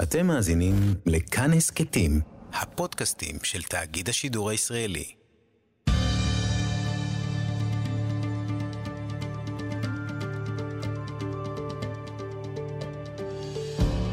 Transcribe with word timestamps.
אתם 0.00 0.26
מאזינים 0.26 0.74
לכאן 1.06 1.52
הסכתים, 1.52 2.20
הפודקאסטים 2.52 3.36
של 3.42 3.62
תאגיד 3.62 4.08
השידור 4.08 4.50
הישראלי. 4.50 5.04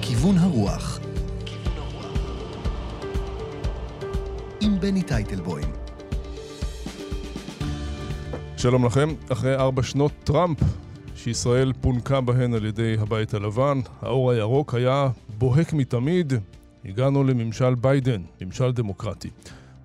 כיוון 0.02 0.38
הרוח. 0.38 1.00
עם 4.62 4.80
בני 4.80 5.04
טייטלבוים. 5.04 5.72
שלום 8.58 8.86
לכם, 8.86 9.10
אחרי 9.32 9.56
ארבע 9.56 9.84
שנות 9.84 10.12
טראמפ, 10.24 10.58
שישראל 11.24 11.74
פונקה 11.82 12.22
בהן 12.22 12.54
על 12.54 12.66
ידי 12.66 12.96
הבית 13.00 13.34
הלבן, 13.34 13.80
האור 14.02 14.32
הירוק 14.32 14.74
היה 14.74 15.10
בוהק 15.38 15.74
מתמיד, 15.74 16.34
הגענו 16.86 17.24
לממשל 17.24 17.76
ביידן, 17.76 18.22
ממשל 18.42 18.72
דמוקרטי. 18.72 19.30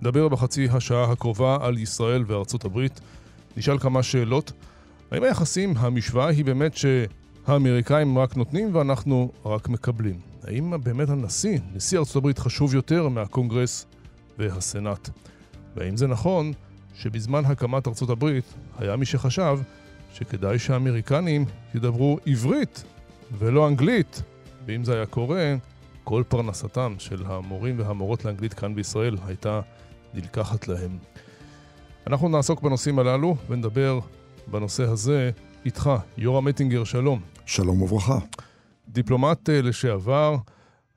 נדבר 0.01 0.27
בחצי 0.27 0.67
השעה 0.71 1.11
הקרובה 1.11 1.57
על 1.61 1.77
ישראל 1.77 2.23
וארצות 2.27 2.65
הברית, 2.65 3.01
נשאל 3.57 3.79
כמה 3.79 4.03
שאלות. 4.03 4.51
האם 5.11 5.23
היחסים, 5.23 5.73
המשוואה 5.77 6.27
היא 6.27 6.45
באמת 6.45 6.73
שהאמריקאים 6.77 8.17
רק 8.17 8.37
נותנים 8.37 8.75
ואנחנו 8.75 9.31
רק 9.45 9.69
מקבלים? 9.69 10.19
האם 10.43 10.73
באמת 10.83 11.09
הנשיא, 11.09 11.59
נשיא 11.73 11.99
ארצות 11.99 12.15
הברית 12.15 12.39
חשוב 12.39 12.75
יותר 12.75 13.09
מהקונגרס 13.09 13.85
והסנאט? 14.37 15.09
והאם 15.75 15.97
זה 15.97 16.07
נכון 16.07 16.53
שבזמן 16.95 17.45
הקמת 17.45 17.87
ארצות 17.87 18.09
הברית 18.09 18.53
היה 18.79 18.95
מי 18.95 19.05
שחשב 19.05 19.59
שכדאי 20.15 20.59
שהאמריקנים 20.59 21.45
ידברו 21.75 22.19
עברית 22.25 22.83
ולא 23.37 23.67
אנגלית, 23.67 24.21
ואם 24.65 24.83
זה 24.83 24.95
היה 24.95 25.05
קורה, 25.05 25.55
כל 26.03 26.23
פרנסתם 26.27 26.95
של 26.97 27.23
המורים 27.25 27.79
והמורות 27.79 28.25
לאנגלית 28.25 28.53
כאן 28.53 28.75
בישראל 28.75 29.17
הייתה 29.25 29.61
נלקחת 30.13 30.67
להם. 30.67 30.97
אנחנו 32.07 32.29
נעסוק 32.29 32.61
בנושאים 32.61 32.99
הללו 32.99 33.35
ונדבר 33.49 33.99
בנושא 34.47 34.83
הזה 34.83 35.31
איתך, 35.65 35.89
יורם 36.17 36.45
מטינגר, 36.45 36.83
שלום. 36.83 37.21
שלום 37.45 37.81
וברכה. 37.81 38.17
דיפלומט 38.87 39.49
אה, 39.49 39.61
לשעבר, 39.61 40.35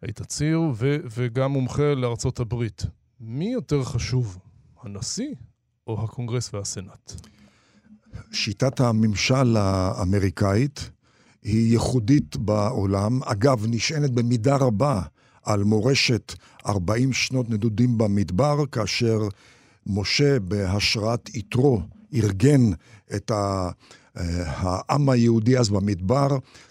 היית 0.03 0.23
ציר 0.23 0.61
ו- 0.75 0.97
וגם 1.11 1.53
מומחה 1.53 1.95
לארצות 1.95 2.41
הברית. 2.41 2.87
מי 3.21 3.53
יותר 3.53 3.85
חשוב, 3.85 4.39
הנשיא 4.83 5.35
או 5.87 6.05
הקונגרס 6.05 6.55
והסנאט? 6.55 7.38
שיטת 8.33 8.81
הממשל 8.81 9.57
האמריקאית 9.57 10.91
היא 11.43 11.73
ייחודית 11.73 12.37
בעולם. 12.37 13.21
אגב, 13.25 13.65
נשענת 13.69 14.11
במידה 14.11 14.57
רבה 14.57 15.03
על 15.45 15.65
מורשת 15.65 16.35
40 16.67 17.13
שנות 17.13 17.51
נדודים 17.51 17.99
במדבר, 17.99 18.67
כאשר 18.73 19.19
משה 19.87 20.41
בהשראת 20.41 21.35
יתרו 21.35 21.83
ארגן 22.15 22.71
את 23.17 23.33
העם 24.17 25.09
היהודי 25.09 25.59
אז 25.59 25.69
במדבר, 25.69 26.29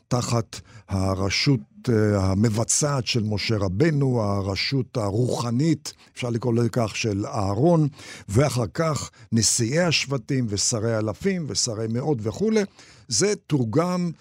תחת 0.07 0.59
הרשות 0.89 1.59
אה, 1.89 2.25
המבצעת 2.25 3.07
של 3.07 3.23
משה 3.23 3.57
רבנו, 3.57 4.21
הרשות 4.21 4.97
הרוחנית, 4.97 5.93
אפשר 6.13 6.29
לקרוא 6.29 6.53
לזה 6.53 6.69
כך, 6.69 6.95
של 6.95 7.25
אהרון, 7.25 7.87
ואחר 8.29 8.65
כך 8.73 9.11
נשיאי 9.31 9.79
השבטים 9.79 10.45
ושרי 10.49 10.97
אלפים 10.97 11.45
ושרי 11.47 11.87
מאות 11.89 12.17
וכולי. 12.21 12.61
זה 13.07 13.33
תורגם 13.47 14.11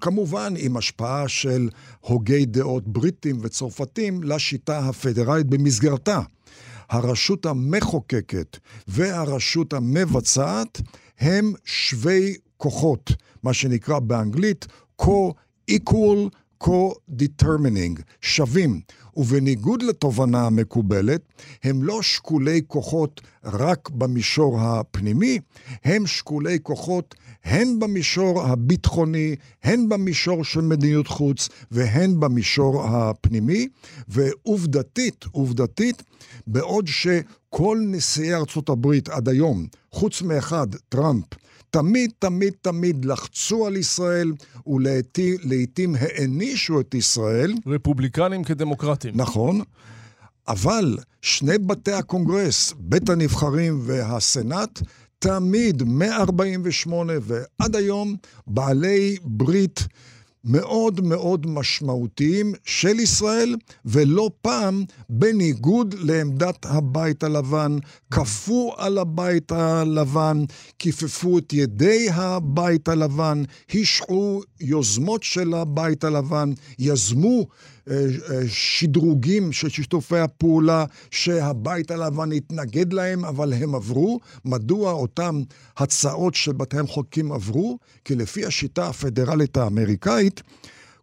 כמובן 0.00 0.54
עם 0.56 0.76
השפעה 0.76 1.28
של 1.28 1.68
הוגי 2.00 2.46
דעות 2.46 2.88
בריטים 2.88 3.38
וצרפתים 3.42 4.22
לשיטה 4.22 4.78
הפדרלית 4.78 5.46
במסגרתה. 5.46 6.20
הרשות 6.90 7.46
המחוקקת 7.46 8.56
והרשות 8.88 9.72
המבצעת 9.72 10.80
הם 11.20 11.52
שווי 11.64 12.34
כוחות, 12.56 13.12
מה 13.42 13.52
שנקרא 13.52 13.98
באנגלית 13.98 14.66
co-equal 15.02 16.28
co-determining, 16.64 18.02
שווים, 18.20 18.80
ובניגוד 19.16 19.82
לתובנה 19.82 20.46
המקובלת, 20.46 21.20
הם 21.64 21.82
לא 21.82 22.02
שקולי 22.02 22.60
כוחות 22.66 23.20
רק 23.44 23.90
במישור 23.90 24.60
הפנימי, 24.60 25.38
הם 25.84 26.06
שקולי 26.06 26.58
כוחות 26.62 27.14
הן 27.44 27.78
במישור 27.78 28.42
הביטחוני, 28.42 29.36
הן 29.62 29.88
במישור 29.88 30.44
של 30.44 30.60
מדיניות 30.60 31.06
חוץ 31.06 31.48
והן 31.70 32.20
במישור 32.20 32.84
הפנימי, 32.84 33.68
ועובדתית, 34.08 35.24
עובדתית, 35.32 36.02
בעוד 36.46 36.86
שכל 36.86 37.78
נשיאי 37.86 38.34
ארצות 38.34 38.68
הברית 38.68 39.08
עד 39.08 39.28
היום, 39.28 39.66
חוץ 39.92 40.22
מאחד, 40.22 40.66
טראמפ, 40.88 41.24
תמיד, 41.72 42.10
תמיד, 42.18 42.52
תמיד 42.62 43.04
לחצו 43.04 43.66
על 43.66 43.76
ישראל 43.76 44.32
ולעיתים 44.66 45.94
הענישו 46.00 46.80
את 46.80 46.94
ישראל. 46.94 47.54
רפובליקנים 47.66 48.44
כדמוקרטים. 48.44 49.12
נכון. 49.14 49.60
אבל 50.48 50.98
שני 51.22 51.58
בתי 51.58 51.92
הקונגרס, 51.92 52.74
בית 52.78 53.08
הנבחרים 53.08 53.80
והסנאט, 53.82 54.82
תמיד, 55.18 55.82
מ-48' 55.82 56.92
ועד 57.22 57.76
היום, 57.76 58.16
בעלי 58.46 59.16
ברית 59.24 59.86
מאוד 60.44 61.00
מאוד 61.00 61.46
משמעותיים 61.46 62.52
של 62.64 63.00
ישראל, 63.00 63.56
ולא 63.84 64.30
פעם 64.42 64.84
בניגוד 65.08 65.94
לעמדת 65.98 66.66
הבית 66.68 67.22
הלבן, 67.22 67.76
כפו 68.10 68.74
על 68.76 68.98
הבית 68.98 69.52
הלבן, 69.52 70.44
כיפפו 70.78 71.38
את 71.38 71.52
ידי 71.52 72.06
הבית 72.12 72.88
הלבן, 72.88 73.42
השעו 73.74 74.42
יוזמות 74.60 75.22
של 75.22 75.54
הבית 75.54 76.04
הלבן, 76.04 76.52
יזמו 76.78 77.46
שדרוגים 78.46 79.52
של 79.52 79.68
שיתופי 79.68 80.18
הפעולה 80.18 80.84
שהבית 81.10 81.90
הלבן 81.90 82.32
התנגד 82.32 82.92
להם, 82.92 83.24
אבל 83.24 83.52
הם 83.52 83.74
עברו. 83.74 84.20
מדוע 84.44 84.92
אותם 84.92 85.42
הצעות 85.76 86.34
של 86.34 86.52
בתי 86.52 86.78
המחוקקים 86.78 87.32
עברו? 87.32 87.78
כי 88.04 88.14
לפי 88.14 88.46
השיטה 88.46 88.88
הפדרלית 88.88 89.56
האמריקאית, 89.56 90.42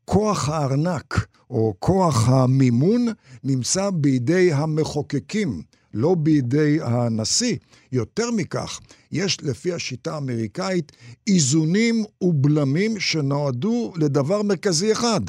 כוח 0.05 0.49
הארנק 0.49 1.25
או 1.49 1.73
כוח 1.79 2.29
המימון 2.29 3.07
נמצא 3.43 3.89
בידי 3.89 4.53
המחוקקים, 4.53 5.61
לא 5.93 6.15
בידי 6.15 6.77
הנשיא. 6.81 7.55
יותר 7.91 8.31
מכך, 8.31 8.79
יש 9.11 9.37
לפי 9.43 9.73
השיטה 9.73 10.13
האמריקאית 10.13 10.91
איזונים 11.27 12.05
ובלמים 12.21 12.99
שנועדו 12.99 13.93
לדבר 13.95 14.41
מרכזי 14.41 14.91
אחד, 14.91 15.21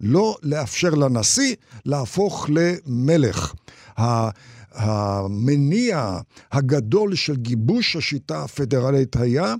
לא 0.00 0.36
לאפשר 0.42 0.90
לנשיא 0.90 1.54
להפוך 1.84 2.46
למלך. 2.48 3.54
המניע 4.72 6.18
הגדול 6.52 7.14
של 7.14 7.36
גיבוש 7.36 7.96
השיטה 7.96 8.44
הפדרלית 8.44 9.16
היה 9.16 9.54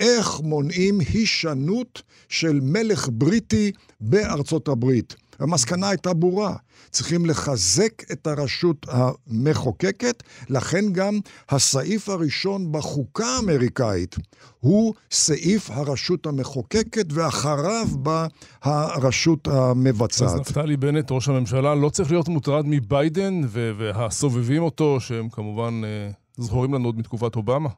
איך 0.00 0.40
מונעים 0.40 1.00
הישנות 1.00 2.02
של 2.28 2.60
מלך 2.62 3.08
בריטי 3.12 3.72
בארצות 4.00 4.68
הברית. 4.68 5.14
המסקנה 5.38 5.88
הייתה 5.88 6.14
ברורה, 6.14 6.56
צריכים 6.90 7.26
לחזק 7.26 8.10
את 8.12 8.26
הרשות 8.26 8.86
המחוקקת, 8.88 10.22
לכן 10.48 10.92
גם 10.92 11.18
הסעיף 11.48 12.08
הראשון 12.08 12.72
בחוקה 12.72 13.26
האמריקאית 13.26 14.16
הוא 14.60 14.94
סעיף 15.10 15.70
הרשות 15.70 16.26
המחוקקת, 16.26 17.06
ואחריו 17.12 17.86
בא 17.92 18.26
הרשות 18.62 19.48
המבצעת. 19.48 20.28
אז 20.28 20.34
נפתלי 20.40 20.76
בנט, 20.76 21.10
ראש 21.10 21.28
הממשלה, 21.28 21.74
לא 21.74 21.88
צריך 21.88 22.10
להיות 22.10 22.28
מוטרד 22.28 22.64
מביידן 22.66 23.40
והסובבים 23.50 24.62
אותו, 24.62 25.00
שהם 25.00 25.28
כמובן 25.28 25.80
אה, 25.84 26.10
זכורים 26.36 26.74
לנו 26.74 26.88
עוד 26.88 26.98
מתקופת 26.98 27.36
אובמה? 27.36 27.68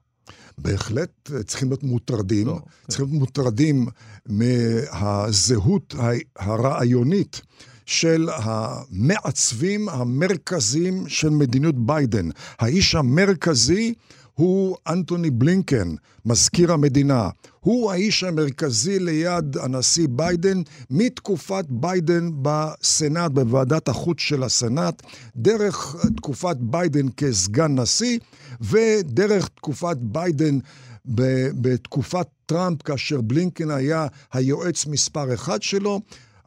בהחלט 0.59 1.31
צריכים 1.47 1.69
להיות 1.69 1.83
מוטרדים, 1.83 2.47
לא, 2.47 2.59
צריכים 2.89 3.06
להיות 3.06 3.19
מוטרדים 3.21 3.87
מהזהות 4.27 5.95
הרעיונית. 6.39 7.41
של 7.87 8.29
המעצבים 8.33 9.89
המרכזיים 9.89 11.09
של 11.09 11.29
מדיניות 11.29 11.87
ביידן. 11.87 12.29
האיש 12.59 12.95
המרכזי 12.95 13.95
הוא 14.34 14.76
אנטוני 14.88 15.31
בלינקן, 15.31 15.94
מזכיר 16.26 16.72
המדינה. 16.72 17.28
הוא 17.60 17.92
האיש 17.92 18.25
המרכזי 18.25 18.98
ליד 18.98 19.56
הנשיא 19.56 20.06
ביידן 20.10 20.62
מתקופת 20.90 21.64
ביידן 21.69 22.31
בסנאט, 22.42 23.31
בוועדת 23.31 23.88
החוץ 23.88 24.20
של 24.20 24.42
הסנאט, 24.42 25.02
דרך 25.36 25.96
תקופת 26.16 26.56
ביידן 26.60 27.06
כסגן 27.16 27.81
נשיא 27.81 28.19
ודרך 28.60 29.48
תקופת 29.48 29.96
ביידן 30.00 30.58
בתקופת 31.04 32.26
טראמפ, 32.46 32.82
כאשר 32.82 33.20
בלינקן 33.20 33.70
היה 33.70 34.06
היועץ 34.32 34.86
מספר 34.86 35.34
אחד 35.34 35.62
שלו. 35.62 36.00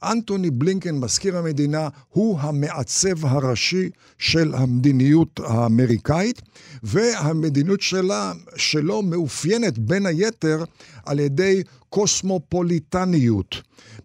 אנטוני 0.03 0.49
בלינקן, 0.49 0.95
מזכיר 0.95 1.37
המדינה, 1.37 1.87
הוא 2.09 2.39
המעצב 2.39 3.25
הראשי 3.25 3.89
של 4.17 4.55
המדיניות 4.55 5.39
האמריקאית, 5.43 6.41
והמדיניות 6.83 7.81
שלה, 7.81 8.33
שלו 8.55 9.01
מאופיינת 9.01 9.77
בין 9.77 10.05
היתר 10.05 10.63
על 11.05 11.19
ידי 11.19 11.63
קוסמופוליטניות. 11.89 13.55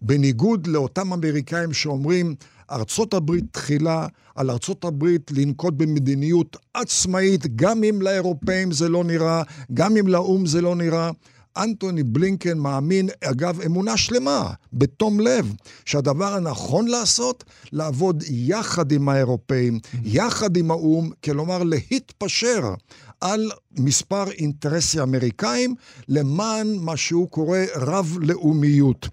בניגוד 0.01 0.67
לאותם 0.67 1.13
אמריקאים 1.13 1.73
שאומרים, 1.73 2.35
ארצות 2.71 3.13
הברית 3.13 3.43
תחילה, 3.51 4.07
על 4.35 4.49
ארצות 4.49 4.85
הברית 4.85 5.31
לנקוט 5.31 5.73
במדיניות 5.77 6.57
עצמאית, 6.73 7.55
גם 7.55 7.83
אם 7.83 8.01
לאירופאים 8.01 8.71
זה 8.71 8.89
לא 8.89 9.03
נראה, 9.03 9.43
גם 9.73 9.97
אם 9.97 10.07
לאו"ם 10.07 10.45
זה 10.45 10.61
לא 10.61 10.75
נראה. 10.75 11.11
אנטוני 11.57 12.03
בלינקן 12.03 12.57
מאמין, 12.57 13.09
אגב, 13.23 13.61
אמונה 13.61 13.97
שלמה, 13.97 14.53
בתום 14.73 15.19
לב, 15.19 15.53
שהדבר 15.85 16.33
הנכון 16.33 16.87
לעשות, 16.87 17.43
לעבוד 17.71 18.23
יחד 18.29 18.91
עם 18.91 19.09
האירופאים, 19.09 19.79
יחד 20.03 20.57
עם 20.57 20.71
האו"ם, 20.71 21.09
כלומר 21.23 21.63
להתפשר 21.63 22.73
על 23.21 23.51
מספר 23.77 24.31
אינטרסי 24.31 25.01
אמריקאים 25.01 25.75
למען 26.07 26.75
מה 26.79 26.97
שהוא 26.97 27.29
קורא 27.29 27.59
רב-לאומיות. 27.75 29.07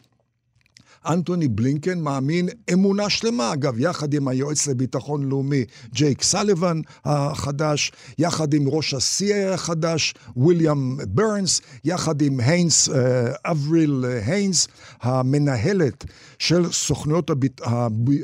אנטוני 1.06 1.49
בלינקן 1.49 2.00
מאמין 2.00 2.49
אמונה 2.73 3.11
שלמה, 3.11 3.52
אגב, 3.52 3.79
יחד 3.79 4.14
עם 4.14 4.29
היועץ 4.29 4.67
לביטחון 4.67 5.29
לאומי 5.29 5.64
ג'ייק 5.94 6.23
סליבן 6.23 6.81
החדש, 7.05 7.93
יחד 8.19 8.55
עם 8.55 8.69
ראש 8.69 8.94
ה-CIA 8.94 9.55
החדש, 9.55 10.14
ויליאם 10.37 10.97
ברנס, 11.08 11.61
יחד 11.85 12.23
עם 12.23 12.41
היינס, 12.41 12.88
אה, 12.88 13.32
אבריל 13.44 14.05
היינס, 14.26 14.69
המנהלת 15.02 16.05
של 16.38 16.73
סוכנויות. 16.73 17.31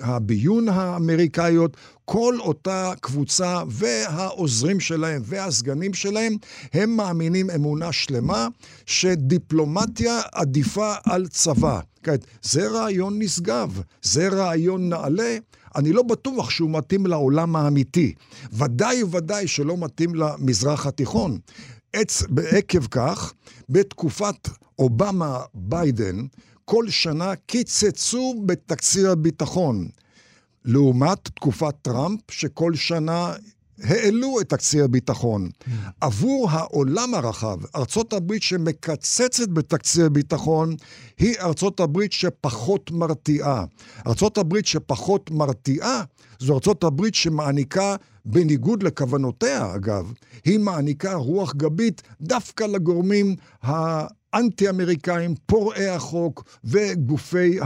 הביון 0.02 0.68
האמריקאיות, 0.68 1.76
כל 2.08 2.36
אותה 2.40 2.92
קבוצה 3.00 3.62
והעוזרים 3.68 4.80
שלהם 4.80 5.22
והסגנים 5.24 5.94
שלהם, 5.94 6.36
הם 6.72 6.96
מאמינים 6.96 7.50
אמונה 7.50 7.92
שלמה 7.92 8.48
שדיפלומטיה 8.86 10.20
עדיפה 10.32 10.94
על 11.04 11.28
צבא. 11.28 11.80
כעת, 12.02 12.26
זה 12.42 12.68
רעיון 12.68 13.18
נשגב, 13.18 13.82
זה 14.02 14.28
רעיון 14.28 14.88
נעלה. 14.88 15.36
אני 15.76 15.92
לא 15.92 16.02
בטוח 16.02 16.50
שהוא 16.50 16.70
מתאים 16.70 17.06
לעולם 17.06 17.56
האמיתי. 17.56 18.14
ודאי 18.52 19.02
וודאי 19.02 19.48
שלא 19.48 19.76
מתאים 19.76 20.14
למזרח 20.14 20.86
התיכון. 20.86 21.38
עץ, 21.92 22.22
בעקב 22.28 22.86
כך, 22.86 23.32
בתקופת 23.68 24.48
אובמה-ביידן, 24.78 26.26
כל 26.64 26.90
שנה 26.90 27.36
קיצצו 27.46 28.42
בתקציב 28.46 29.06
הביטחון. 29.06 29.88
לעומת 30.66 31.18
תקופת 31.24 31.74
טראמפ, 31.82 32.20
שכל 32.30 32.74
שנה 32.74 33.32
העלו 33.82 34.40
את 34.40 34.48
תקציב 34.48 34.84
הביטחון. 34.84 35.48
Mm. 35.48 35.70
עבור 36.00 36.50
העולם 36.50 37.14
הרחב, 37.14 37.56
ארצות 37.76 38.12
הברית 38.12 38.42
שמקצצת 38.42 39.48
בתקציב 39.48 40.04
הביטחון, 40.04 40.76
היא 41.18 41.34
ארצות 41.40 41.80
הברית 41.80 42.12
שפחות 42.12 42.90
מרתיעה. 42.90 43.64
ארצות 44.06 44.38
הברית 44.38 44.66
שפחות 44.66 45.30
מרתיעה, 45.30 46.02
זו 46.38 46.54
ארצות 46.54 46.84
הברית 46.84 47.14
שמעניקה, 47.14 47.96
בניגוד 48.24 48.82
לכוונותיה 48.82 49.74
אגב, 49.74 50.12
היא 50.44 50.58
מעניקה 50.58 51.14
רוח 51.14 51.54
גבית 51.54 52.02
דווקא 52.20 52.64
לגורמים 52.64 53.36
ה... 53.64 54.06
אנטי-אמריקאים, 54.36 55.34
פורעי 55.46 55.88
החוק 55.88 56.44
וגופי 56.64 57.58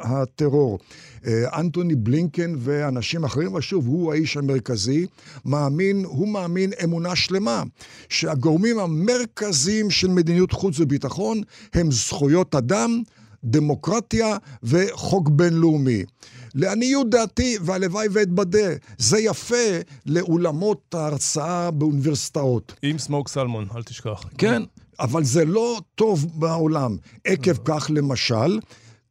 הטרור. 0.00 0.78
אה, 1.26 1.60
אנטוני 1.60 1.94
בלינקן 1.94 2.54
ואנשים 2.58 3.24
אחרים, 3.24 3.48
אבל 3.48 3.60
שוב, 3.60 3.86
הוא 3.86 4.12
האיש 4.12 4.36
המרכזי, 4.36 5.06
מאמין, 5.44 6.04
הוא 6.04 6.28
מאמין 6.28 6.70
אמונה 6.84 7.16
שלמה, 7.16 7.62
שהגורמים 8.08 8.78
המרכזיים 8.78 9.90
של 9.90 10.08
מדיניות 10.08 10.52
חוץ 10.52 10.80
וביטחון 10.80 11.40
הם 11.74 11.90
זכויות 11.90 12.54
אדם, 12.54 13.02
דמוקרטיה 13.44 14.36
וחוק 14.62 15.28
בינלאומי. 15.28 16.02
לעניות 16.54 17.10
דעתי, 17.10 17.56
והלוואי 17.62 18.08
ואתבדה, 18.12 18.68
זה 18.98 19.18
יפה 19.18 19.78
לאולמות 20.06 20.94
ההרצאה 20.94 21.70
באוניברסיטאות. 21.70 22.74
עם 22.82 22.98
סמוק 22.98 23.28
סלמון, 23.28 23.66
אל 23.76 23.82
תשכח. 23.82 24.24
כן, 24.38 24.62
אבל 25.02 25.24
זה 25.24 25.44
לא 25.44 25.80
טוב 25.94 26.26
בעולם. 26.34 26.96
עקב 27.24 27.56
כך, 27.64 27.90
למשל, 27.94 28.60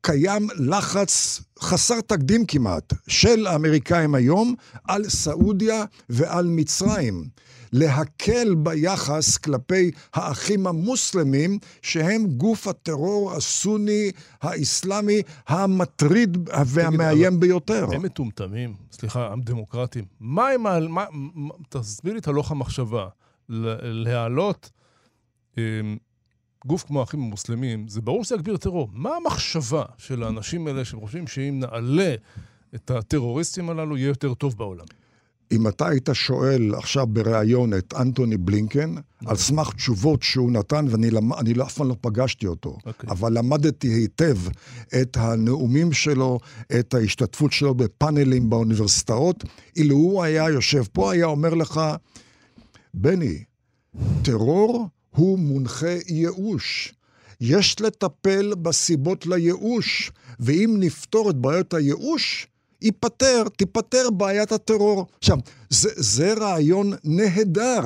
קיים 0.02 0.48
לחץ 0.56 1.42
חסר 1.60 2.02
תקדים 2.02 2.46
כמעט 2.46 2.94
של 3.08 3.48
האמריקאים 3.48 4.16
היום 4.16 4.56
על 4.88 5.10
סעודיה 5.10 5.84
ועל 6.10 6.46
מצרים. 6.48 7.26
להקל 7.74 8.56
ביחס 8.56 9.38
כלפי 9.38 9.92
האחים 10.14 10.68
המוסלמים, 10.68 11.60
שהם 11.82 12.26
גוף 12.26 12.68
הטרור 12.68 13.34
הסוני 13.34 14.12
האסלאמי 14.42 15.22
המטריד 15.48 16.38
והמאיים 16.66 17.40
ביותר. 17.40 17.88
הם 17.94 18.02
מטומטמים, 18.02 18.76
סליחה, 18.92 19.28
הם 19.32 19.42
דמוקרטים. 19.42 20.06
מה 20.20 20.50
הם... 20.50 20.64
מה, 20.94 21.06
תסביר 21.70 22.14
לי 22.14 22.20
את 22.20 22.28
הלוך 22.28 22.52
המחשבה. 22.52 23.08
להעלות... 23.50 24.70
אמ, 25.58 25.98
גוף 26.66 26.84
כמו 26.84 27.00
האחים 27.00 27.22
המוסלמים, 27.22 27.88
זה 27.88 28.02
ברור 28.02 28.24
שזה 28.24 28.36
יגביר 28.36 28.58
טרור. 28.58 28.90
מה 28.94 29.10
המחשבה 29.16 29.84
של 29.98 30.24
האנשים 30.24 30.68
האלה 30.68 30.86
שחושבים 30.86 31.28
שאם 31.28 31.60
נעלה 31.60 32.16
את 32.76 32.92
הטרוריסטים 32.92 33.70
הללו, 33.70 33.98
יהיה 33.98 34.08
יותר 34.08 34.34
טוב 34.34 34.58
בעולם? 34.58 34.86
אם 35.52 35.68
אתה 35.68 35.88
היית 35.88 36.10
שואל 36.14 36.76
עכשיו 36.76 37.08
בריאיון 37.08 37.74
את 37.74 37.94
אנטוני 37.94 38.38
בלינקן, 38.38 38.96
על 39.26 39.36
סמך 39.36 39.74
תשובות 39.74 40.24
שהוא 40.24 40.52
נתן, 40.52 40.86
ואני 40.90 41.12
למ... 41.12 41.32
לא, 41.56 41.64
אף 41.64 41.74
פעם 41.74 41.90
לא 41.90 41.96
פגשתי 42.02 42.48
אותו, 42.48 42.78
okay. 42.80 42.88
אוקיי. 42.88 43.10
אבל 43.10 43.38
למדתי 43.38 43.88
היטב 43.88 44.38
את 45.02 45.18
הנאומים 45.18 45.94
שלו, 45.94 46.40
את 46.80 46.94
ההשתתפות 46.94 47.52
שלו 47.52 47.76
בפאנלים 47.76 48.50
באוניברסיטאות, 48.50 49.44
אילו 49.76 49.96
הוא 49.96 50.24
היה 50.24 50.50
יושב 50.50 50.84
פה, 50.94 51.12
היה 51.12 51.26
אומר 51.26 51.54
לך, 51.54 51.82
בני, 52.94 53.44
טרור 54.22 54.88
הוא 55.16 55.40
מונחה 55.40 55.96
ייאוש. 56.08 56.94
יש 57.42 57.82
לטפל 57.82 58.54
בסיבות 58.62 59.26
לייאוש, 59.26 60.12
ואם 60.40 60.76
נפתור 60.80 61.30
את 61.30 61.36
בעיות 61.36 61.74
הייאוש, 61.74 62.48
ייפתר, 62.82 63.44
תיפתר 63.58 64.10
בעיית 64.10 64.52
הטרור. 64.52 65.06
עכשיו, 65.18 65.38
זה, 65.70 65.90
זה 65.96 66.34
רעיון 66.34 66.94
נהדר. 67.04 67.82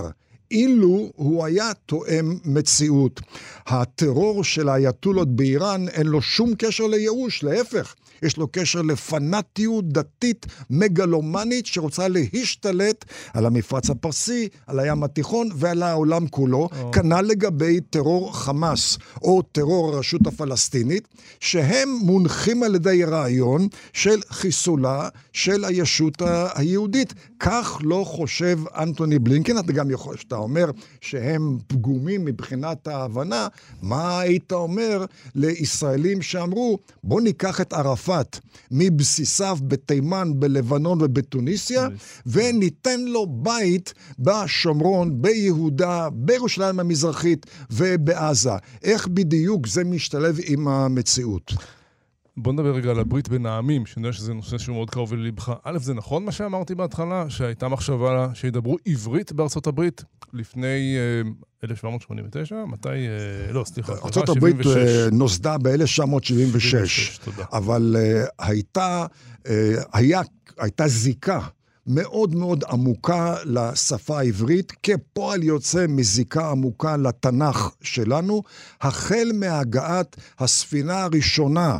אילו 0.52 1.12
הוא 1.16 1.46
היה 1.46 1.72
תואם 1.86 2.38
מציאות. 2.46 3.22
הטרור 3.66 4.44
של 4.44 4.70
האייתולות 4.70 5.36
באיראן 5.36 5.88
אין 5.88 6.08
לו 6.08 6.22
שום 6.22 6.54
קשר 6.58 6.88
לייאוש, 6.88 7.44
להפך. 7.44 7.96
יש 8.26 8.38
לו 8.38 8.48
קשר 8.52 8.82
לפנאטיות 8.82 9.90
דתית 9.90 10.46
מגלומנית 10.70 11.66
שרוצה 11.66 12.08
להשתלט 12.08 13.06
על 13.34 13.46
המפרץ 13.46 13.90
הפרסי, 13.90 14.48
על 14.68 14.80
הים 14.80 15.04
התיכון 15.04 15.50
ועל 15.56 15.84
העולם 15.84 16.28
כולו. 16.28 16.70
Oh. 16.72 16.94
כנ"ל 16.94 17.22
לגבי 17.22 17.80
טרור 17.90 18.38
חמאס 18.38 18.98
או 19.22 19.42
טרור 19.42 19.96
הרשות 19.96 20.28
הפלסטינית, 20.28 21.08
שהם 21.40 21.90
מונחים 22.02 22.64
על 22.64 22.76
ידי 22.76 23.04
רעיון 23.04 23.68
של 23.94 24.20
חיסולה 24.30 25.10
של 25.34 25.66
הישות 25.66 26.22
היהודית. 26.56 27.14
כך 27.40 27.78
לא 27.84 28.04
חושב 28.08 28.60
אנטוני 28.78 29.20
בלינקן. 29.20 29.58
אתה 29.58 29.74
גם 29.74 29.92
יכול, 29.92 30.16
כשאתה 30.16 30.36
אומר 30.36 30.72
שהם 31.02 31.58
פגומים 31.68 32.26
מבחינת 32.26 32.88
ההבנה, 32.88 33.48
מה 33.82 34.20
היית 34.20 34.52
אומר 34.52 35.06
לישראלים 35.36 36.22
שאמרו, 36.22 36.80
בוא 37.04 37.22
ניקח 37.22 37.62
את 37.62 37.74
ערפאת 37.74 38.15
מבסיסיו 38.72 39.58
בתימן, 39.68 40.32
בלבנון 40.36 41.02
ובתוניסיה, 41.02 41.88
וניתן 42.26 43.00
לו 43.02 43.28
בית 43.30 43.94
בשומרון, 44.20 45.22
ביהודה, 45.22 46.10
בירושלים 46.14 46.80
המזרחית 46.80 47.46
ובעזה. 47.72 48.58
איך 48.84 49.08
בדיוק 49.08 49.68
זה 49.68 49.84
משתלב 49.84 50.38
עם 50.46 50.68
המציאות? 50.68 51.54
בוא 52.38 52.54
נדבר 52.54 52.76
רגע 52.76 52.90
על 52.90 53.00
הברית 53.00 53.30
בין 53.30 53.46
העמים, 53.46 53.86
שאני 53.86 54.08
יודע 54.08 54.18
שזה 54.18 54.34
נושא 54.34 54.58
שהוא 54.58 54.76
מאוד 54.76 54.90
קרוב 54.90 55.14
ללבך. 55.14 55.54
א', 55.64 55.78
זה 55.80 55.94
נכון 55.94 56.26
מה 56.26 56.32
שאמרתי 56.32 56.76
בהתחלה, 56.76 57.30
שהייתה 57.30 57.68
מחשבה 57.68 58.30
שידברו 58.34 58.78
עברית 58.86 59.32
בארצות 59.32 59.68
הברית 59.68 60.04
לפני 60.34 60.98
1789? 61.64 62.56
אה, 62.56 62.66
מתי? 62.66 62.90
אה, 62.90 63.54
לא, 63.54 63.64
סליחה, 63.64 63.94
ארצות 63.94 64.30
הברית 64.30 64.56
אה, 64.66 65.08
נוסדה 65.12 65.58
ב-1976, 65.58 67.30
אבל 67.54 67.96
הייתה, 68.40 69.06
היה, 69.94 70.22
הייתה 70.58 70.88
זיקה. 70.88 71.40
מאוד 71.88 72.36
מאוד 72.36 72.64
עמוקה 72.70 73.36
לשפה 73.46 74.20
העברית, 74.20 74.74
כפועל 74.84 75.44
יוצא 75.44 75.86
מזיקה 75.90 76.50
עמוקה 76.50 76.98
לתנ"ך 76.98 77.70
שלנו, 77.82 78.44
החל 78.82 79.32
מהגעת 79.34 80.16
הספינה 80.40 81.04
הראשונה 81.04 81.78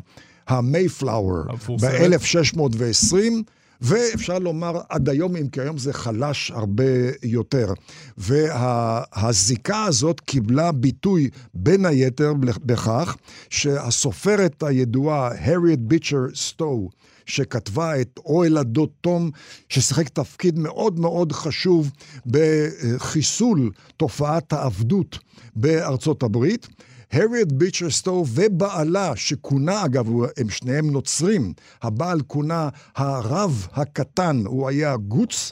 המייפלאואר 0.48 1.44
המפורסמת. 1.50 1.92
ב-1620. 1.92 3.16
ואפשר 3.82 4.40
לומר 4.40 4.82
עד 4.90 5.10
היום, 5.10 5.36
אם 5.36 5.48
כי 5.48 5.62
היום 5.62 5.78
זה 5.78 5.94
חלש 5.94 6.52
הרבה 6.52 6.84
יותר. 7.24 7.74
והזיקה 8.18 9.84
הזאת 9.84 10.20
קיבלה 10.20 10.72
ביטוי 10.72 11.30
בין 11.54 11.86
היתר 11.86 12.34
בכך 12.66 13.16
שהסופרת 13.50 14.64
הידועה, 14.64 15.30
הריאט 15.40 15.80
ביצ'ר 15.80 16.26
סטו, 16.36 16.90
שכתבה 17.26 18.02
את 18.02 18.20
אוהל 18.26 18.58
הדוד 18.58 18.90
תום, 19.02 19.32
ששיחק 19.70 20.10
תפקיד 20.10 20.60
מאוד 20.60 21.00
מאוד 21.00 21.32
חשוב 21.32 21.92
בחיסול 22.26 23.72
תופעת 23.98 24.54
העבדות 24.54 25.20
בארצות 25.56 26.24
הברית. 26.24 26.68
הריאט 27.16 27.52
ביצ'ר 27.52 27.90
סטו 27.90 28.26
ובעלה, 28.34 29.16
שכונה, 29.16 29.86
אגב, 29.86 30.08
הם 30.38 30.50
שניהם 30.50 30.92
נוצרים, 30.92 31.54
הבעל 31.82 32.22
כונה 32.22 32.70
הרב 32.96 33.68
הקטן, 33.74 34.44
הוא 34.46 34.68
היה 34.70 34.98
גוץ, 34.98 35.52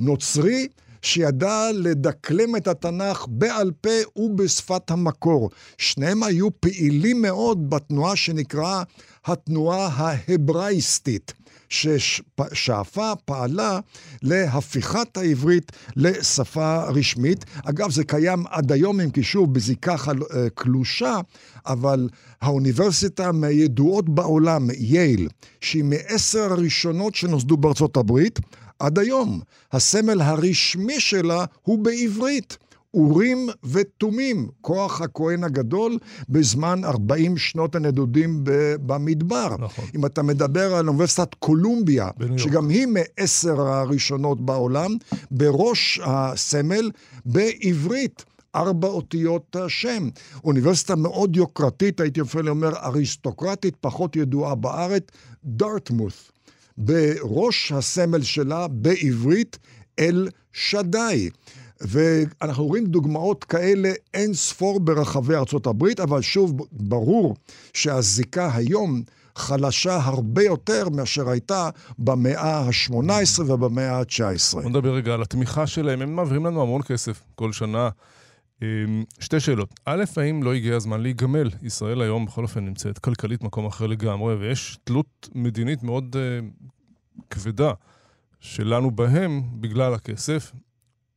נוצרי, 0.00 0.68
שידע 1.02 1.70
לדקלם 1.74 2.56
את 2.56 2.68
התנ"ך 2.68 3.26
בעל 3.28 3.70
פה 3.80 3.90
ובשפת 4.16 4.90
המקור. 4.90 5.50
שניהם 5.78 6.22
היו 6.22 6.60
פעילים 6.60 7.22
מאוד 7.22 7.70
בתנועה 7.70 8.16
שנקראה 8.16 8.82
התנועה 9.24 9.88
ההברייסטית. 9.92 11.32
ששאפה, 11.72 13.12
פעלה 13.24 13.80
להפיכת 14.22 15.16
העברית 15.16 15.72
לשפה 15.96 16.84
רשמית. 16.84 17.44
אגב, 17.64 17.90
זה 17.90 18.04
קיים 18.04 18.44
עד 18.50 18.72
היום, 18.72 19.00
אם 19.00 19.10
כי 19.10 19.22
שוב, 19.22 19.54
בזיקה. 19.54 19.92
אה, 19.92 20.50
קלושה, 20.54 21.20
אבל 21.66 22.08
האוניברסיטה 22.40 23.32
מהידועות 23.32 24.08
בעולם, 24.08 24.68
יייל, 24.70 25.28
שהיא 25.60 25.84
מעשר 25.84 26.52
הראשונות 26.52 27.14
שנוסדו 27.14 27.56
בארצות 27.56 27.96
הברית, 27.96 28.38
עד 28.78 28.98
היום, 28.98 29.40
הסמל 29.72 30.20
הרשמי 30.20 31.00
שלה 31.00 31.44
הוא 31.62 31.78
בעברית. 31.78 32.56
אורים 32.94 33.48
ותומים, 33.64 34.48
כוח 34.60 35.00
הכהן 35.00 35.44
הגדול 35.44 35.98
בזמן 36.28 36.84
40 36.84 37.36
שנות 37.36 37.74
הנדודים 37.74 38.40
במדבר. 38.86 39.56
נכון. 39.58 39.84
אם 39.94 40.06
אתה 40.06 40.22
מדבר 40.22 40.74
על 40.74 40.88
אוניברסיטת 40.88 41.34
קולומביה, 41.34 42.08
שגם 42.36 42.68
היא 42.68 42.86
מעשר 42.86 43.60
הראשונות 43.60 44.40
בעולם, 44.40 44.96
בראש 45.30 46.00
הסמל 46.04 46.90
בעברית. 47.24 48.24
ארבע 48.54 48.88
אותיות 48.88 49.56
השם. 49.56 50.08
אוניברסיטה 50.44 50.96
מאוד 50.96 51.36
יוקרתית, 51.36 52.00
הייתי 52.00 52.20
אפילו 52.20 52.48
אומר 52.48 52.76
אריסטוקרטית, 52.76 53.76
פחות 53.80 54.16
ידועה 54.16 54.54
בארץ, 54.54 55.02
דארטמוס. 55.44 56.32
בראש 56.78 57.72
הסמל 57.72 58.22
שלה 58.22 58.68
בעברית 58.68 59.58
אל 59.98 60.28
שדי. 60.52 61.30
ואנחנו 61.82 62.66
רואים 62.66 62.86
דוגמאות 62.86 63.44
כאלה 63.44 63.92
אין 64.14 64.34
ספור 64.34 64.80
ברחבי 64.80 65.34
ארצות 65.34 65.66
הברית, 65.66 66.00
אבל 66.00 66.20
שוב, 66.20 66.56
ברור 66.72 67.36
שהזיקה 67.72 68.50
היום 68.54 69.02
חלשה 69.36 69.96
הרבה 69.96 70.42
יותר 70.42 70.88
מאשר 70.88 71.28
הייתה 71.28 71.70
במאה 71.98 72.58
ה-18 72.58 73.42
ובמאה 73.46 73.98
ה-19. 73.98 74.52
בוא 74.52 74.70
נדבר 74.70 74.94
רגע 74.94 75.14
על 75.14 75.22
התמיכה 75.22 75.66
שלהם. 75.66 76.02
הם 76.02 76.16
מעבירים 76.16 76.46
לנו 76.46 76.62
המון 76.62 76.82
כסף 76.82 77.22
כל 77.34 77.52
שנה. 77.52 77.88
אמ, 78.62 79.04
שתי 79.20 79.40
שאלות. 79.40 79.80
א', 79.84 80.04
האם 80.16 80.42
לא 80.42 80.54
הגיע 80.54 80.76
הזמן 80.76 81.00
להיגמל? 81.00 81.50
ישראל 81.62 82.02
היום 82.02 82.26
בכל 82.26 82.42
אופן 82.42 82.64
נמצאת 82.64 82.98
כלכלית 82.98 83.42
מקום 83.42 83.66
אחר 83.66 83.86
לגמרי, 83.86 84.34
ויש 84.34 84.78
תלות 84.84 85.28
מדינית 85.34 85.82
מאוד 85.82 86.16
uh, 86.16 86.66
כבדה 87.30 87.72
שלנו 88.40 88.90
בהם 88.90 89.42
בגלל 89.60 89.94
הכסף. 89.94 90.52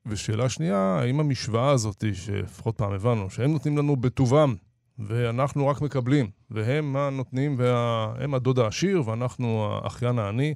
ושאלה 0.06 0.50
שנייה, 0.50 0.78
האם 0.78 1.20
המשוואה 1.20 1.72
הזאת, 1.72 2.04
שלפחות 2.14 2.78
פעם 2.78 2.94
הבנו, 2.94 3.30
שהם 3.30 3.52
נותנים 3.52 3.78
לנו 3.78 3.96
בטובם, 3.96 4.56
ואנחנו 5.00 5.68
רק 5.68 5.82
מקבלים, 5.82 6.30
והם 6.52 6.96
הנותנים, 6.96 7.56
והם 7.58 8.32
וה... 8.32 8.38
הדוד 8.38 8.60
העשיר, 8.60 9.10
ואנחנו 9.10 9.80
האחיין 9.84 10.20
העני, 10.20 10.54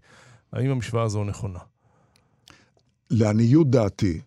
האם 0.53 0.71
המשוואה 0.71 1.03
הזו 1.03 1.23
נכונה? 1.23 1.59
לעניות 3.11 3.69
דעתי, 3.69 4.19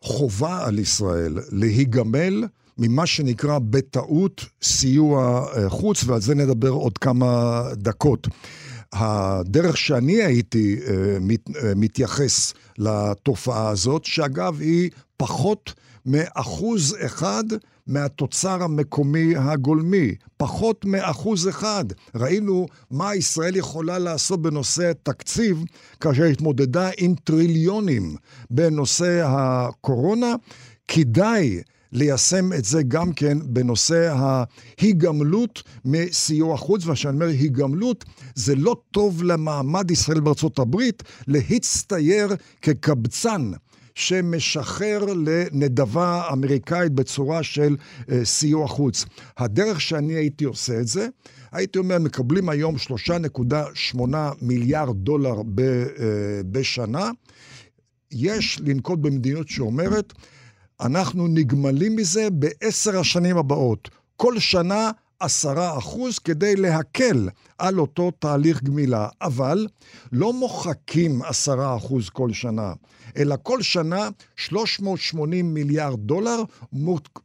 חובה 0.00 0.66
על 0.66 0.78
ישראל 0.78 1.38
להיגמל 1.52 2.44
ממה 2.78 3.06
שנקרא 3.06 3.58
בטעות 3.58 4.44
סיוע 4.62 5.46
אה, 5.56 5.70
חוץ, 5.70 6.04
ועל 6.04 6.20
זה 6.20 6.34
נדבר 6.34 6.70
עוד 6.70 6.98
כמה 6.98 7.62
דקות. 7.72 8.28
הדרך 8.92 9.76
שאני 9.76 10.22
הייתי 10.22 10.78
אה, 10.86 11.18
מת, 11.20 11.56
אה, 11.56 11.72
מתייחס 11.76 12.52
לתופעה 12.78 13.68
הזאת, 13.68 14.04
שאגב 14.04 14.60
היא 14.60 14.90
פחות 15.16 15.72
מאחוז 16.06 16.96
אחד 17.06 17.44
מהתוצר 17.86 18.62
המקומי 18.62 19.36
הגולמי, 19.36 20.14
פחות 20.36 20.84
מאחוז 20.84 21.48
אחד. 21.48 21.84
ראינו 22.14 22.66
מה 22.90 23.14
ישראל 23.14 23.56
יכולה 23.56 23.98
לעשות 23.98 24.42
בנושא 24.42 24.92
תקציב 25.02 25.64
כאשר 26.00 26.24
התמודדה 26.24 26.90
עם 26.98 27.14
טריליונים 27.24 28.16
בנושא 28.50 29.22
הקורונה. 29.24 30.34
כדאי 30.88 31.60
ליישם 31.96 32.52
את 32.52 32.64
זה 32.64 32.82
גם 32.82 33.12
כן 33.12 33.38
בנושא 33.44 34.14
ההיגמלות 34.16 35.62
מסיוע 35.84 36.56
חוץ, 36.56 36.86
וכשאני 36.86 37.14
אומר 37.14 37.26
היגמלות, 37.26 38.04
זה 38.34 38.54
לא 38.54 38.76
טוב 38.90 39.22
למעמד 39.22 39.90
ישראל 39.90 40.20
בארצות 40.20 40.58
הברית 40.58 41.02
להצטייר 41.26 42.28
כקבצן. 42.62 43.50
שמשחרר 43.94 45.04
לנדבה 45.26 46.28
אמריקאית 46.32 46.92
בצורה 46.92 47.42
של 47.42 47.76
אה, 48.10 48.24
סיוע 48.24 48.68
חוץ. 48.68 49.04
הדרך 49.38 49.80
שאני 49.80 50.12
הייתי 50.12 50.44
עושה 50.44 50.80
את 50.80 50.86
זה, 50.86 51.08
הייתי 51.52 51.78
אומר, 51.78 51.98
מקבלים 51.98 52.48
היום 52.48 52.76
3.8 53.96 54.00
מיליארד 54.42 54.96
דולר 54.96 55.42
ב, 55.54 55.60
אה, 55.60 55.84
בשנה. 56.50 57.10
יש 58.12 58.60
לנקוט 58.64 58.98
במדיניות 58.98 59.48
שאומרת, 59.48 60.12
אנחנו 60.80 61.28
נגמלים 61.28 61.96
מזה 61.96 62.28
בעשר 62.30 62.98
השנים 63.00 63.36
הבאות. 63.36 63.88
כל 64.16 64.38
שנה 64.38 64.90
עשרה 65.20 65.78
אחוז 65.78 66.18
כדי 66.18 66.56
להקל 66.56 67.28
על 67.58 67.78
אותו 67.78 68.10
תהליך 68.18 68.62
גמילה. 68.62 69.08
אבל 69.22 69.66
לא 70.12 70.32
מוחקים 70.32 71.22
עשרה 71.22 71.76
אחוז 71.76 72.08
כל 72.08 72.32
שנה, 72.32 72.72
אלא 73.16 73.36
כל 73.42 73.62
שנה 73.62 74.08
380 74.36 75.54
מיליארד 75.54 75.98
דולר 75.98 76.42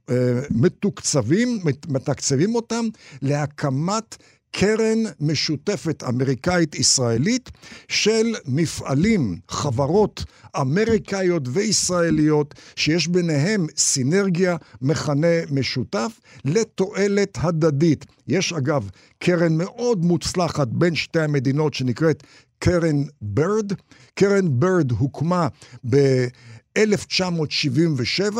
אה, 0.10 0.16
מתוקצבים, 0.52 1.60
מתקצבים 1.88 2.56
אותם 2.56 2.86
להקמת 3.22 4.18
קרן 4.52 5.04
משותפת 5.20 6.04
אמריקאית-ישראלית 6.04 7.50
של 7.88 8.36
מפעלים, 8.46 9.40
חברות 9.50 10.24
אמריקאיות 10.62 11.44
וישראליות, 11.52 12.54
שיש 12.76 13.08
ביניהם 13.08 13.68
סינרגיה, 13.78 14.56
מכנה 14.82 15.46
משותף, 15.52 16.20
לתועלת 16.46 17.38
הדדית. 17.42 18.06
יש 18.28 18.54
אגב 18.54 18.90
קרן 19.20 19.58
מאוד 19.58 20.06
מוצלחת 20.06 20.68
בין 20.68 20.96
שתי 20.96 21.20
המדינות 21.20 21.74
שנקראת 21.74 22.24
קרן 22.60 23.04
ברד. 23.22 23.74
קרן 24.14 24.60
ברד 24.60 24.92
הוקמה 24.92 25.48
ב-1977, 25.90 28.38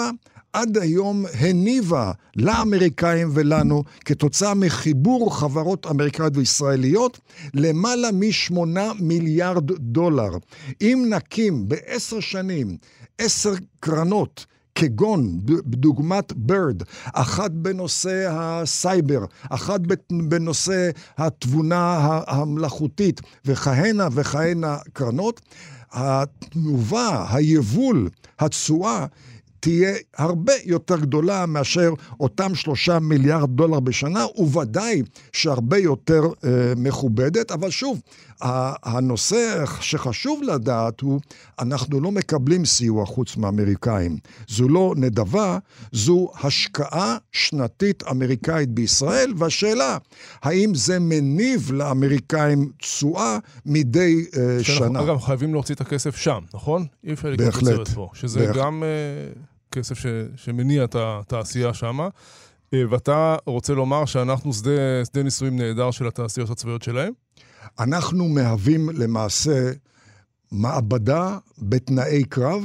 עד 0.54 0.78
היום 0.78 1.26
הניבה 1.40 2.12
לאמריקאים 2.36 3.30
ולנו, 3.34 3.84
כתוצאה 4.06 4.54
מחיבור 4.54 5.36
חברות 5.36 5.88
אמריקאיות 5.88 6.38
וישראליות, 6.38 7.20
למעלה 7.54 8.12
משמונה 8.14 8.92
מיליארד 9.00 9.72
דולר. 9.72 10.30
אם 10.82 11.06
נקים 11.10 11.70
בעשר 11.70 12.20
שנים 12.20 12.78
עשר 13.18 13.54
קרנות 13.80 14.46
כגון 14.76 15.40
דוגמת 15.66 16.34
בירד, 16.34 16.84
אחת 17.14 17.52
בנושא 17.52 18.28
הסייבר, 18.32 19.26
אחת 19.50 19.82
בנושא 20.12 20.90
התבונה 21.18 22.22
המלאכותית 22.28 23.22
וכהנה 23.46 24.08
וכהנה 24.12 24.78
קרנות, 24.94 25.42
התנובה, 25.92 27.26
היבול, 27.30 28.10
התשואה 28.40 29.06
תהיה 29.62 29.94
הרבה 30.18 30.54
יותר 30.66 30.96
גדולה 31.00 31.46
מאשר 31.46 31.94
אותם 32.20 32.56
שלושה 32.56 33.00
מיליארד 33.00 33.50
דולר 33.50 33.80
בשנה, 33.80 34.26
וודאי 34.36 35.02
שהרבה 35.34 35.78
יותר 35.78 36.22
אה, 36.46 36.74
מכובדת. 36.78 37.52
אבל 37.52 37.70
שוב, 37.70 38.02
הנושא 38.84 39.64
שחשוב 39.82 40.44
לדעת 40.44 41.02
הוא, 41.02 41.20
אנחנו 41.60 42.02
לא 42.02 42.12
מקבלים 42.12 42.66
סיוע 42.66 43.06
חוץ 43.06 43.38
מאמריקאים. 43.38 44.18
זו 44.48 44.68
לא 44.68 44.94
נדבה, 44.98 45.58
זו 45.92 46.32
השקעה 46.44 47.18
שנתית 47.32 48.04
אמריקאית 48.12 48.70
בישראל, 48.70 49.34
והשאלה, 49.38 49.98
האם 50.42 50.76
זה 50.76 51.00
מניב 51.00 51.72
לאמריקאים 51.72 52.72
תשואה 52.78 53.38
מדי 53.66 54.26
uh, 54.32 54.64
שנה? 54.64 55.02
אגב, 55.02 55.20
חייבים 55.20 55.54
להוציא 55.54 55.76
את 55.76 55.82
הכסף 55.82 56.16
שם, 56.16 56.40
נכון? 56.54 56.86
אי 57.04 57.14
אפשר 57.14 57.30
לקנות 57.30 57.58
את 57.58 57.64
זה 57.88 57.96
פה. 57.96 58.10
שזה 58.14 58.40
בהחלט. 58.40 58.56
גם 58.56 58.84
uh, 58.84 59.51
כסף 59.72 60.00
ש, 60.00 60.06
שמניע 60.36 60.84
את 60.84 60.96
התעשייה 61.00 61.74
שמה. 61.74 62.10
אה, 62.74 62.84
ואתה 62.90 63.36
רוצה 63.46 63.74
לומר 63.74 64.06
שאנחנו 64.06 64.54
שדה, 64.54 65.06
שדה 65.06 65.24
ניסויים 65.24 65.58
נהדר 65.58 65.92
של 65.92 66.08
התעשיות 66.08 66.50
הצבאיות 66.50 66.82
שלהם? 66.82 67.14
אנחנו 67.80 68.28
מהווים 68.28 68.90
למעשה 68.90 69.72
מעבדה 70.52 71.38
בתנאי 71.58 72.24
קרב 72.24 72.64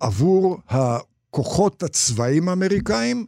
עבור 0.00 0.60
הכוחות 0.68 1.82
הצבאיים 1.82 2.48
האמריקאים 2.48 3.26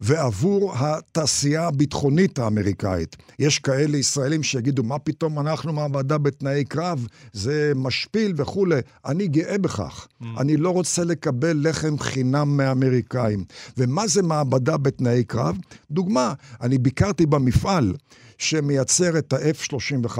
ועבור 0.00 0.74
התעשייה 0.76 1.66
הביטחונית 1.66 2.38
האמריקאית. 2.38 3.16
יש 3.38 3.58
כאלה 3.58 3.96
ישראלים 3.96 4.42
שיגידו, 4.42 4.82
מה 4.82 4.98
פתאום 4.98 5.38
אנחנו 5.38 5.72
מעבדה 5.72 6.18
בתנאי 6.18 6.64
קרב, 6.64 7.06
זה 7.32 7.72
משפיל 7.76 8.32
וכולי. 8.36 8.80
אני 9.06 9.28
גאה 9.28 9.58
בכך. 9.58 10.06
Mm. 10.06 10.24
אני 10.38 10.56
לא 10.56 10.70
רוצה 10.70 11.04
לקבל 11.04 11.60
לחם 11.68 11.98
חינם 11.98 12.56
מהאמריקאים. 12.56 13.44
ומה 13.78 14.06
זה 14.06 14.22
מעבדה 14.22 14.76
בתנאי 14.76 15.24
קרב? 15.24 15.56
דוגמה, 15.90 16.32
אני 16.60 16.78
ביקרתי 16.78 17.26
במפעל. 17.26 17.94
שמייצר 18.38 19.18
את 19.18 19.32
ה-F-35 19.32 20.18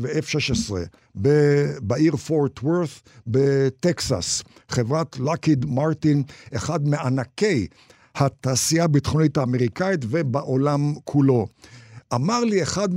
ו-F-16 0.00 0.72
בעיר 1.80 2.16
פורט 2.16 2.60
וורת 2.62 2.88
בטקסס. 3.26 4.42
חברת 4.68 5.18
לוקיד 5.18 5.64
מרטין, 5.64 6.22
אחד 6.54 6.88
מענקי 6.88 7.66
התעשייה 8.18 8.84
הביטחונית 8.84 9.36
האמריקאית 9.36 10.00
ובעולם 10.08 10.94
כולו. 11.04 11.46
אמר 12.14 12.44
לי 12.44 12.62
אחד 12.62 12.88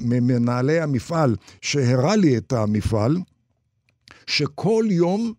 ממנהלי 0.00 0.80
המפעל, 0.80 1.36
שהראה 1.60 2.16
לי 2.16 2.36
את 2.36 2.52
המפעל, 2.52 3.16
שכל 4.26 4.84
יום 4.90 5.32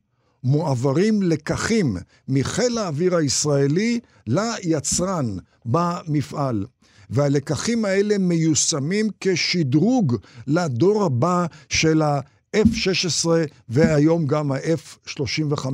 מועברים 0.43 1.21
לקחים 1.21 1.97
מחיל 2.27 2.77
האוויר 2.77 3.15
הישראלי 3.15 3.99
ליצרן 4.27 5.37
במפעל. 5.65 6.65
והלקחים 7.09 7.85
האלה 7.85 8.17
מיושמים 8.17 9.07
כשדרוג 9.19 10.15
לדור 10.47 11.03
הבא 11.03 11.45
של 11.69 12.01
ה... 12.01 12.19
F-16 12.55 13.27
והיום 13.69 14.25
גם 14.25 14.51
ה-F-35. 14.51 15.65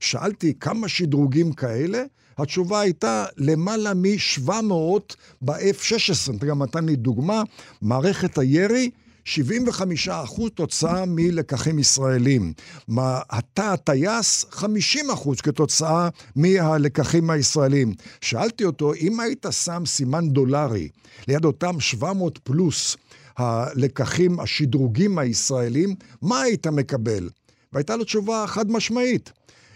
שאלתי 0.00 0.54
כמה 0.60 0.88
שדרוגים 0.88 1.52
כאלה? 1.52 2.02
התשובה 2.38 2.80
הייתה 2.80 3.24
למעלה 3.36 3.94
מ-700 3.94 5.14
ב-F-16. 5.42 6.36
אתה 6.36 6.46
גם 6.46 6.62
נתן 6.62 6.84
לי 6.84 6.96
דוגמה, 6.96 7.42
מערכת 7.82 8.38
הירי 8.38 8.90
75 9.24 10.08
אחוז 10.08 10.50
תוצאה 10.54 11.04
מלקחים 11.06 11.78
ישראלים. 11.78 12.52
התא 13.30 13.62
הטייס, 13.62 14.44
50 14.50 15.10
אחוז 15.10 15.40
כתוצאה 15.40 16.08
מהלקחים 16.36 17.30
הישראלים. 17.30 17.94
שאלתי 18.20 18.64
אותו, 18.64 18.94
אם 18.94 19.20
היית 19.20 19.46
שם 19.50 19.82
סימן 19.86 20.28
דולרי 20.28 20.88
ליד 21.28 21.44
אותם 21.44 21.80
700 21.80 22.38
פלוס 22.38 22.96
הלקחים, 23.36 24.40
השדרוגים 24.40 25.18
הישראלים, 25.18 25.94
מה 26.22 26.40
היית 26.40 26.66
מקבל? 26.66 27.28
והייתה 27.72 27.96
לו 27.96 28.04
תשובה 28.04 28.44
חד 28.46 28.70
משמעית. 28.70 29.32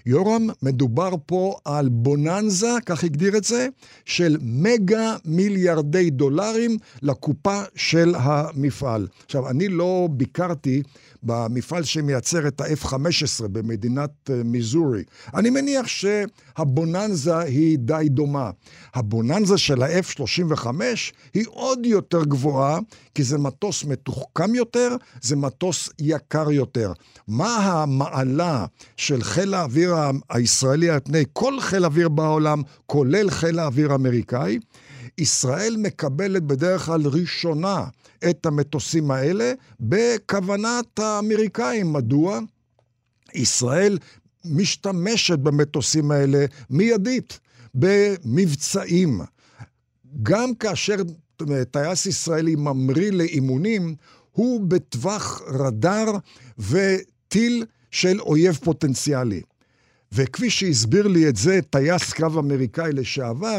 יורם, 0.08 0.46
מדובר 0.62 1.10
פה 1.26 1.56
על 1.64 1.88
בוננזה, 1.88 2.70
כך 2.86 3.04
הגדיר 3.04 3.36
את 3.36 3.44
זה, 3.44 3.68
של 4.04 4.36
מגה 4.42 5.16
מיליארדי 5.24 6.10
דולרים 6.10 6.78
לקופה 7.02 7.62
של 7.74 8.14
המפעל. 8.18 9.06
עכשיו, 9.24 9.48
אני 9.50 9.68
לא 9.68 10.08
ביקרתי 10.10 10.82
במפעל 11.22 11.84
שמייצר 11.84 12.48
את 12.48 12.60
ה-F-15 12.60 13.48
במדינת 13.48 14.10
אה, 14.30 14.42
מיזורי. 14.44 15.02
אני 15.34 15.50
מניח 15.50 15.86
שהבוננזה 15.86 17.38
היא 17.38 17.78
די 17.78 18.06
דומה. 18.10 18.50
הבוננזה 18.94 19.58
של 19.58 19.82
ה-F-35 19.82 20.66
היא 21.34 21.44
עוד 21.48 21.86
יותר 21.86 22.24
גבוהה, 22.24 22.78
כי 23.14 23.22
זה 23.22 23.38
מטוס 23.38 23.84
מתוחכם 23.84 24.54
יותר, 24.54 24.96
זה 25.22 25.36
מטוס 25.36 25.90
יקר 26.00 26.50
יותר. 26.50 26.92
מה 27.28 27.56
המעלה 27.56 28.66
של 28.96 29.22
חיל 29.22 29.54
האוויר 29.54 29.94
הישראלי 30.30 30.90
על 30.90 31.00
פני 31.04 31.24
כל 31.32 31.60
חיל 31.60 31.84
אוויר 31.84 32.08
בעולם, 32.08 32.62
כולל 32.86 33.30
חיל 33.30 33.58
האוויר 33.58 33.92
האמריקאי? 33.92 34.58
ישראל 35.18 35.76
מקבלת 35.78 36.42
בדרך 36.42 36.82
כלל 36.82 37.06
ראשונה 37.06 37.84
את 38.30 38.46
המטוסים 38.46 39.10
האלה 39.10 39.52
בכוונת 39.80 40.98
האמריקאים. 40.98 41.92
מדוע? 41.92 42.40
ישראל 43.34 43.98
משתמשת 44.44 45.38
במטוסים 45.38 46.10
האלה 46.10 46.44
מיידית, 46.70 47.38
במבצעים. 47.74 49.20
גם 50.22 50.54
כאשר 50.54 50.96
טייס 51.70 52.06
ישראלי 52.06 52.56
ממריא 52.56 53.12
לאימונים, 53.12 53.94
הוא 54.32 54.60
בטווח 54.60 55.42
רדאר 55.46 56.12
וטיל 56.58 57.64
של 57.90 58.20
אויב 58.20 58.58
פוטנציאלי. 58.64 59.42
וכפי 60.12 60.50
שהסביר 60.50 61.06
לי 61.06 61.28
את 61.28 61.36
זה 61.36 61.60
טייס 61.70 62.12
קרב 62.12 62.38
אמריקאי 62.38 62.92
לשעבר, 62.92 63.58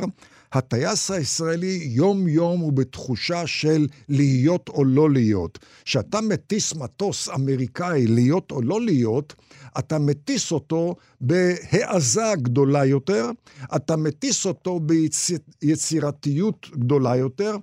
הטייס 0.54 1.12
הישראלי 1.12 1.80
יום-יום 1.84 2.60
הוא 2.60 2.74
בתחושה 2.74 3.48
של 3.48 3.88
להיות 4.10 4.70
או 4.70 4.86
לא 4.86 5.10
להיות. 5.10 5.60
כשאתה 5.86 6.22
מטיס 6.22 6.76
מטוס 6.76 7.30
אמריקאי 7.30 8.08
להיות 8.08 8.52
או 8.52 8.62
לא 8.62 8.82
להיות, 8.82 9.34
אתה 9.80 10.00
מטיס 10.00 10.52
אותו 10.52 10.96
בהעזה 11.22 12.34
גדולה 12.42 12.86
יותר, 12.86 13.32
אתה 13.76 13.96
מטיס 13.96 14.46
אותו 14.46 14.80
ביצירתיות 14.80 16.68
גדולה 16.72 17.16
יותר, 17.16 17.56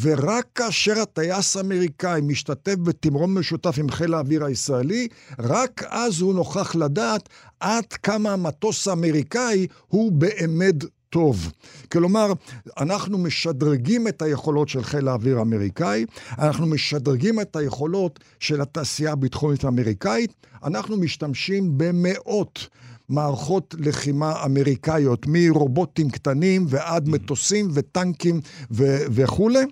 ורק 0.00 0.46
כאשר 0.54 1.00
הטייס 1.00 1.56
האמריקאי 1.56 2.20
משתתף 2.20 2.74
בתמרון 2.74 3.34
משותף 3.34 3.74
עם 3.78 3.90
חיל 3.90 4.14
האוויר 4.14 4.44
הישראלי, 4.44 5.08
רק 5.38 5.82
אז 5.88 6.20
הוא 6.20 6.34
נוכח 6.34 6.74
לדעת 6.74 7.28
עד 7.60 7.84
כמה 7.84 8.32
המטוס 8.32 8.88
האמריקאי 8.88 9.66
הוא 9.88 10.12
באמת 10.12 10.74
טוב. 11.14 11.52
כלומר, 11.92 12.32
אנחנו 12.80 13.18
משדרגים 13.18 14.08
את 14.08 14.22
היכולות 14.22 14.68
של 14.68 14.82
חיל 14.82 15.08
האוויר 15.08 15.38
האמריקאי, 15.38 16.06
אנחנו 16.38 16.66
משדרגים 16.66 17.40
את 17.40 17.56
היכולות 17.56 18.20
של 18.40 18.60
התעשייה 18.60 19.12
הביטחונית 19.12 19.64
האמריקאית, 19.64 20.46
אנחנו 20.64 20.96
משתמשים 20.96 21.72
במאות 21.76 22.68
מערכות 23.08 23.74
לחימה 23.78 24.44
אמריקאיות, 24.44 25.26
מרובוטים 25.28 26.10
קטנים 26.10 26.66
ועד 26.68 27.08
מטוסים 27.08 27.68
וטנקים 27.74 28.40
ו- 28.70 29.04
וכולי. 29.10 29.64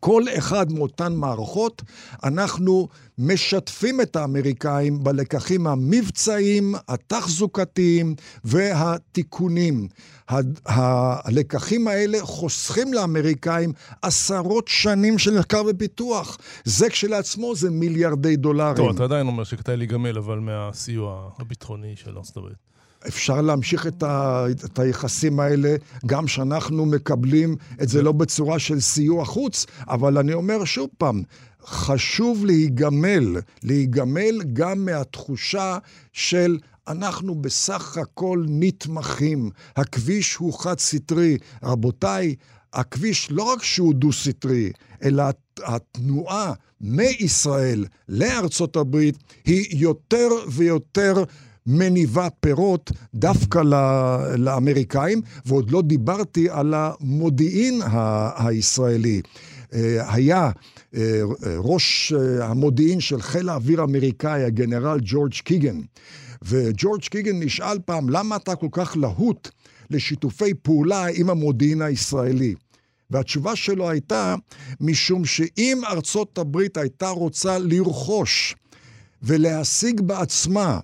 כל 0.00 0.22
אחד 0.38 0.72
מאותן 0.72 1.12
מערכות, 1.12 1.82
אנחנו 2.24 2.88
משתפים 3.18 4.00
את 4.00 4.16
האמריקאים 4.16 5.04
בלקחים 5.04 5.66
המבצעיים, 5.66 6.74
התחזוקתיים 6.88 8.14
והתיקונים. 8.44 9.88
הלקחים 10.66 11.88
האלה 11.88 12.18
חוסכים 12.20 12.94
לאמריקאים 12.94 13.72
עשרות 14.02 14.68
שנים 14.68 15.18
של 15.18 15.38
מחקר 15.38 15.62
ופיתוח. 15.70 16.38
זה 16.64 16.90
כשלעצמו 16.90 17.54
זה 17.54 17.70
מיליארדי 17.70 18.36
דולרים. 18.36 18.76
טוב, 18.76 18.94
אתה 18.94 19.04
עדיין 19.04 19.26
אומר 19.26 19.44
שכדאי 19.44 19.76
להיגמל, 19.76 20.18
אבל 20.18 20.38
מהסיוע 20.38 21.30
הביטחוני 21.38 21.96
של 21.96 22.16
ארצות 22.16 22.36
הברית. 22.36 22.69
אפשר 23.08 23.40
להמשיך 23.40 23.86
את, 23.86 24.02
ה, 24.02 24.44
את 24.64 24.78
היחסים 24.78 25.40
האלה 25.40 25.76
גם 26.06 26.28
שאנחנו 26.28 26.86
מקבלים 26.86 27.56
את 27.82 27.88
זה 27.88 28.02
לא 28.02 28.12
בצורה 28.12 28.58
של 28.58 28.80
סיוע 28.80 29.24
חוץ, 29.24 29.66
אבל 29.88 30.18
אני 30.18 30.32
אומר 30.32 30.64
שוב 30.64 30.88
פעם, 30.98 31.22
חשוב 31.64 32.44
להיגמל, 32.44 33.36
להיגמל 33.62 34.42
גם 34.52 34.84
מהתחושה 34.84 35.78
של 36.12 36.58
אנחנו 36.88 37.34
בסך 37.34 37.96
הכל 37.96 38.44
נתמכים, 38.48 39.50
הכביש 39.76 40.34
הוא 40.34 40.58
חד-סטרי. 40.58 41.38
רבותיי, 41.62 42.34
הכביש 42.72 43.30
לא 43.30 43.42
רק 43.42 43.62
שהוא 43.62 43.94
דו-סטרי, 43.94 44.72
אלא 45.02 45.24
התנועה 45.64 46.52
מישראל 46.80 47.86
לארצות 48.08 48.76
הברית 48.76 49.16
היא 49.44 49.66
יותר 49.78 50.28
ויותר 50.48 51.24
מניבה 51.70 52.28
פירות 52.40 52.92
דווקא 53.14 53.58
לאמריקאים, 54.38 55.22
ועוד 55.46 55.70
לא 55.70 55.82
דיברתי 55.82 56.50
על 56.50 56.74
המודיעין 56.76 57.80
הישראלי. 58.36 59.22
אה, 59.74 60.14
היה 60.14 60.50
אה, 60.94 61.20
ראש 61.56 62.12
המודיעין 62.42 63.00
של 63.00 63.22
חיל 63.22 63.48
האוויר 63.48 63.80
האמריקאי, 63.80 64.44
הגנרל 64.44 64.98
ג'ורג' 65.02 65.32
קיגן. 65.32 65.80
וג'ורג' 66.42 67.00
קיגן 67.00 67.42
נשאל 67.42 67.78
פעם, 67.84 68.08
למה 68.08 68.36
אתה 68.36 68.54
כל 68.54 68.68
כך 68.72 68.96
להוט 68.96 69.48
לשיתופי 69.90 70.54
פעולה 70.54 71.06
עם 71.14 71.30
המודיעין 71.30 71.82
הישראלי? 71.82 72.54
והתשובה 73.10 73.56
שלו 73.56 73.90
הייתה, 73.90 74.34
משום 74.80 75.24
שאם 75.24 75.80
ארצות 75.86 76.38
הברית 76.38 76.76
הייתה 76.76 77.08
רוצה 77.08 77.58
לרכוש 77.58 78.56
ולהשיג 79.22 80.00
בעצמה 80.00 80.80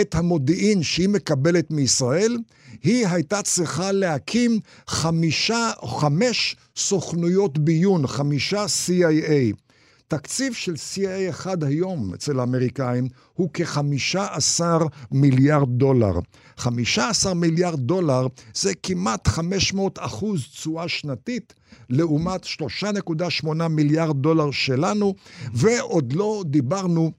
את 0.00 0.14
המודיעין 0.14 0.82
שהיא 0.82 1.08
מקבלת 1.08 1.70
מישראל, 1.70 2.38
היא 2.82 3.06
הייתה 3.06 3.42
צריכה 3.42 3.92
להקים 3.92 4.60
חמישה 4.86 5.70
או 5.82 5.88
חמש 5.88 6.56
סוכנויות 6.76 7.58
ביון, 7.58 8.06
חמישה 8.06 8.64
CIA. 8.64 9.56
תקציב 10.08 10.52
של 10.52 10.74
CIA 10.74 11.30
אחד 11.30 11.64
היום 11.64 12.14
אצל 12.14 12.40
האמריקאים 12.40 13.08
הוא 13.34 13.50
כ-15 13.54 14.60
מיליארד 15.12 15.68
דולר. 15.68 16.12
15 16.56 17.34
מיליארד 17.34 17.80
דולר 17.80 18.26
זה 18.54 18.72
כמעט 18.82 19.28
500 19.28 19.98
אחוז 20.00 20.42
תשואה 20.52 20.88
שנתית, 20.88 21.54
לעומת 21.90 22.44
3.8 22.44 23.68
מיליארד 23.70 24.22
דולר 24.22 24.50
שלנו, 24.50 25.14
ועוד 25.54 26.12
לא 26.12 26.44
דיברנו 26.46 27.12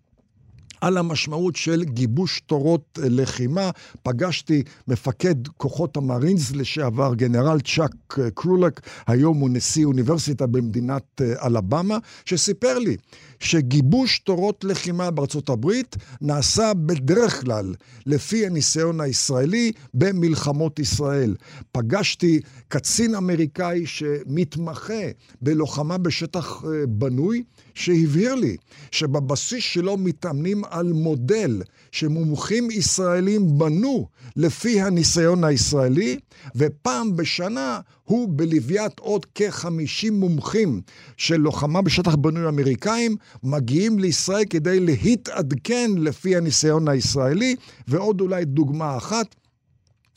על 0.82 0.98
המשמעות 0.98 1.56
של 1.56 1.84
גיבוש 1.84 2.42
תורות 2.46 3.00
אה, 3.04 3.10
לחימה. 3.10 3.70
פגשתי 4.04 4.64
מפקד 4.88 5.48
כוחות 5.58 5.98
המרינס 5.98 6.52
לשעבר, 6.52 7.14
גנרל 7.14 7.60
צ'אק 7.60 8.20
אה, 8.20 8.32
קרולק, 8.32 8.82
היום 9.08 9.38
הוא 9.38 9.50
נשיא 9.50 9.86
אוניברסיטה 9.86 10.48
במדינת 10.48 11.22
אה, 11.22 11.46
אלבמה, 11.48 11.98
שסיפר 12.26 12.80
לי 12.80 12.98
שגיבוש 13.40 14.20
תורות 14.20 14.64
לחימה 14.64 15.12
בארצות 15.12 15.50
הברית 15.50 15.96
נעשה 16.22 16.74
בדרך 16.74 17.42
כלל 17.42 17.74
לפי 18.06 18.46
הניסיון 18.46 19.02
הישראלי 19.02 19.72
במלחמות 19.94 20.80
ישראל. 20.80 21.36
פגשתי 21.72 22.42
קצין 22.68 23.16
אמריקאי 23.16 23.86
שמתמחה 23.86 25.04
בלוחמה 25.42 25.98
בשטח 25.98 26.64
בנוי, 26.88 27.44
שהבהיר 27.78 28.36
לי 28.36 28.58
שבבסיס 28.92 29.64
שלו 29.64 29.98
מתאמנים 29.98 30.62
על 30.70 30.94
מודל 30.94 31.62
שמומחים 31.92 32.72
ישראלים 32.72 33.58
בנו 33.58 34.08
לפי 34.36 34.82
הניסיון 34.82 35.44
הישראלי, 35.44 36.20
ופעם 36.56 37.16
בשנה 37.16 37.80
הוא 38.04 38.30
בלוויית 38.32 39.00
עוד 39.00 39.26
כ-50 39.36 40.12
מומחים 40.12 40.82
של 41.18 41.38
לוחמה 41.38 41.82
בשטח 41.82 42.16
בנוי 42.16 42.48
אמריקאים, 42.48 43.16
מגיעים 43.44 44.00
לישראל 44.00 44.44
כדי 44.50 44.80
להתעדכן 44.80 45.92
לפי 45.98 46.36
הניסיון 46.36 46.88
הישראלי, 46.88 47.56
ועוד 47.88 48.22
אולי 48.22 48.46
דוגמה 48.46 48.98
אחת. 48.98 49.36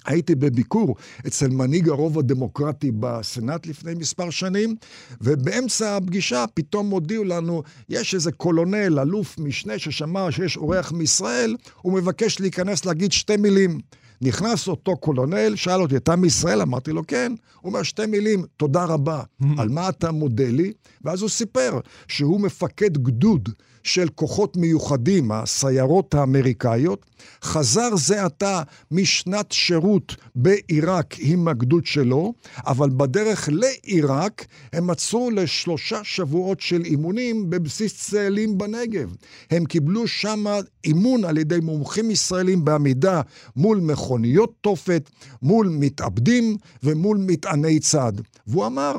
הייתי 0.06 0.34
בביקור 0.34 0.96
אצל 1.26 1.48
מנהיג 1.48 1.88
הרוב 1.88 2.18
הדמוקרטי 2.18 2.90
בסנאט 2.90 3.66
לפני 3.66 3.94
מספר 3.94 4.30
שנים, 4.30 4.74
ובאמצע 5.20 5.96
הפגישה 5.96 6.44
פתאום 6.54 6.90
הודיעו 6.90 7.24
לנו, 7.24 7.62
יש 7.88 8.14
איזה 8.14 8.32
קולונל, 8.32 8.98
אלוף 8.98 9.38
משנה 9.38 9.78
ששמע 9.78 10.32
שיש 10.32 10.56
אורח 10.56 10.92
מישראל, 10.92 11.56
הוא 11.82 11.92
מבקש 11.92 12.40
להיכנס 12.40 12.84
להגיד 12.84 13.12
שתי 13.12 13.36
מילים. 13.36 13.80
נכנס 14.22 14.68
אותו 14.68 14.96
קולונל, 14.96 15.56
שאל 15.56 15.80
אותי, 15.80 15.96
אתה 15.96 16.16
מישראל? 16.16 16.62
אמרתי 16.62 16.92
לו, 16.92 17.06
כן. 17.06 17.32
הוא 17.60 17.70
אומר 17.70 17.82
שתי 17.82 18.06
מילים, 18.06 18.44
תודה 18.56 18.84
רבה. 18.84 19.22
על 19.58 19.68
מה 19.68 19.88
אתה 19.88 20.12
מודה 20.12 20.50
לי? 20.50 20.72
ואז 21.04 21.22
הוא 21.22 21.30
סיפר 21.30 21.80
שהוא 22.08 22.40
מפקד 22.40 22.98
גדוד 22.98 23.48
של 23.82 24.08
כוחות 24.08 24.56
מיוחדים, 24.56 25.32
הסיירות 25.32 26.14
האמריקאיות, 26.14 27.06
חזר 27.42 27.96
זה 27.96 28.24
עתה 28.24 28.62
משנת 28.90 29.52
שירות 29.52 30.16
בעיראק 30.34 31.14
עם 31.18 31.48
הגדוד 31.48 31.86
שלו, 31.86 32.32
אבל 32.66 32.90
בדרך 32.96 33.48
לעיראק 33.52 34.46
הם 34.72 34.90
עצרו 34.90 35.30
לשלושה 35.30 36.00
שבועות 36.04 36.60
של 36.60 36.84
אימונים 36.84 37.50
בבסיס 37.50 38.10
צאלים 38.10 38.58
בנגב. 38.58 39.16
הם 39.50 39.64
קיבלו 39.64 40.08
שם 40.08 40.44
אימון 40.84 41.24
על 41.24 41.38
ידי 41.38 41.60
מומחים 41.60 42.10
ישראלים 42.10 42.64
בעמידה 42.64 43.20
מול 43.56 43.80
מכוניות 43.80 44.52
תופת, 44.60 45.10
מול 45.42 45.68
מתאבדים 45.68 46.56
ומול 46.82 47.18
מטעני 47.20 47.80
צד. 47.80 48.12
והוא 48.46 48.66
אמר, 48.66 48.96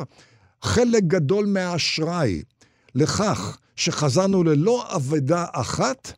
חלק 0.62 1.04
גדול 1.04 1.46
מהאשראי 1.46 2.42
לכך 2.96 3.58
שחזרנו 3.82 4.44
ללא 4.44 4.96
אבדה 4.96 5.46
אחת, 5.52 6.14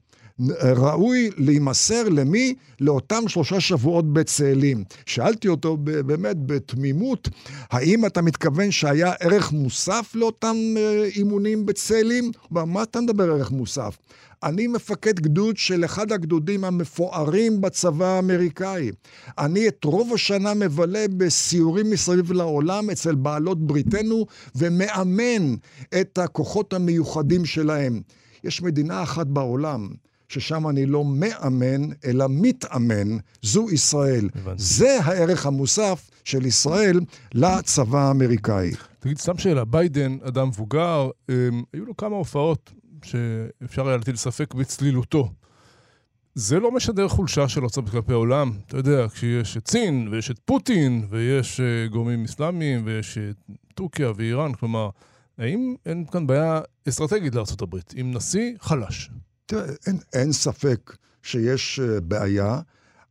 ראוי 0.61 1.29
להימסר 1.37 2.09
למי? 2.09 2.55
לאותם 2.79 3.27
שלושה 3.27 3.59
שבועות 3.59 4.13
בצאלים. 4.13 4.83
שאלתי 5.05 5.47
אותו 5.47 5.77
באמת 5.77 6.35
בתמימות, 6.45 7.29
האם 7.71 8.05
אתה 8.05 8.21
מתכוון 8.21 8.71
שהיה 8.71 9.13
ערך 9.19 9.51
מוסף 9.51 10.11
לאותם 10.15 10.55
אה, 10.77 11.03
אימונים 11.15 11.65
בצאלים? 11.65 12.31
מה 12.51 12.83
אתה 12.83 13.01
מדבר 13.01 13.31
ערך 13.31 13.51
מוסף? 13.51 13.97
אני 14.43 14.67
מפקד 14.67 15.19
גדוד 15.19 15.57
של 15.57 15.85
אחד 15.85 16.11
הגדודים 16.11 16.63
המפוארים 16.63 17.61
בצבא 17.61 18.05
האמריקאי. 18.05 18.91
אני 19.37 19.67
את 19.67 19.83
רוב 19.83 20.13
השנה 20.13 20.53
מבלה 20.53 21.05
בסיורים 21.17 21.89
מסביב 21.89 22.31
לעולם 22.31 22.89
אצל 22.89 23.15
בעלות 23.15 23.67
בריתנו 23.67 24.25
ומאמן 24.55 25.55
את 26.01 26.17
הכוחות 26.17 26.73
המיוחדים 26.73 27.45
שלהם. 27.45 28.01
יש 28.43 28.61
מדינה 28.61 29.03
אחת 29.03 29.27
בעולם 29.27 29.89
ששם 30.29 30.67
אני 30.67 30.85
לא 30.85 31.05
מאמן, 31.05 31.89
אלא 32.05 32.25
מתאמן, 32.29 33.17
זו 33.41 33.69
ישראל. 33.69 34.29
הבנתי. 34.35 34.63
זה 34.63 34.99
הערך 35.03 35.45
המוסף 35.45 36.09
של 36.23 36.45
ישראל 36.45 36.99
לצבא 37.33 38.07
האמריקאי. 38.07 38.71
תגיד, 38.99 39.17
סתם 39.17 39.37
שאלה, 39.37 39.65
ביידן, 39.65 40.17
אדם 40.27 40.47
מבוגר, 40.47 41.09
הם, 41.29 41.63
היו 41.73 41.85
לו 41.85 41.97
כמה 41.97 42.15
הופעות 42.15 42.71
שאפשר 43.03 43.87
היה 43.87 43.97
להטיל 43.97 44.15
ספק 44.15 44.53
בצלילותו. 44.53 45.29
זה 46.35 46.59
לא 46.59 46.71
משדר 46.71 47.07
חולשה 47.07 47.47
של 47.47 47.63
ארצות 47.63 47.89
כלפי 47.89 48.11
העולם. 48.11 48.51
אתה 48.67 48.77
יודע, 48.77 49.07
כשיש 49.09 49.57
את 49.57 49.67
סין, 49.67 50.07
ויש 50.11 50.31
את 50.31 50.39
פוטין, 50.45 51.05
ויש 51.09 51.59
uh, 51.59 51.91
גורמים 51.91 52.23
אסלאמיים, 52.23 52.81
ויש 52.85 53.17
את 53.17 53.35
uh, 53.49 53.53
טורקיה 53.75 54.11
ואיראן, 54.15 54.53
כלומר, 54.53 54.89
האם 55.37 55.75
אין 55.85 56.05
כאן 56.11 56.27
בעיה 56.27 56.61
אסטרטגית 56.89 57.35
לארה"ב 57.35 57.75
עם 57.95 58.11
נשיא 58.13 58.53
חלש? 58.59 59.09
תראה, 59.45 59.63
אין, 59.87 59.97
אין 60.13 60.31
ספק 60.31 60.95
שיש 61.23 61.79
uh, 61.79 62.01
בעיה, 62.01 62.59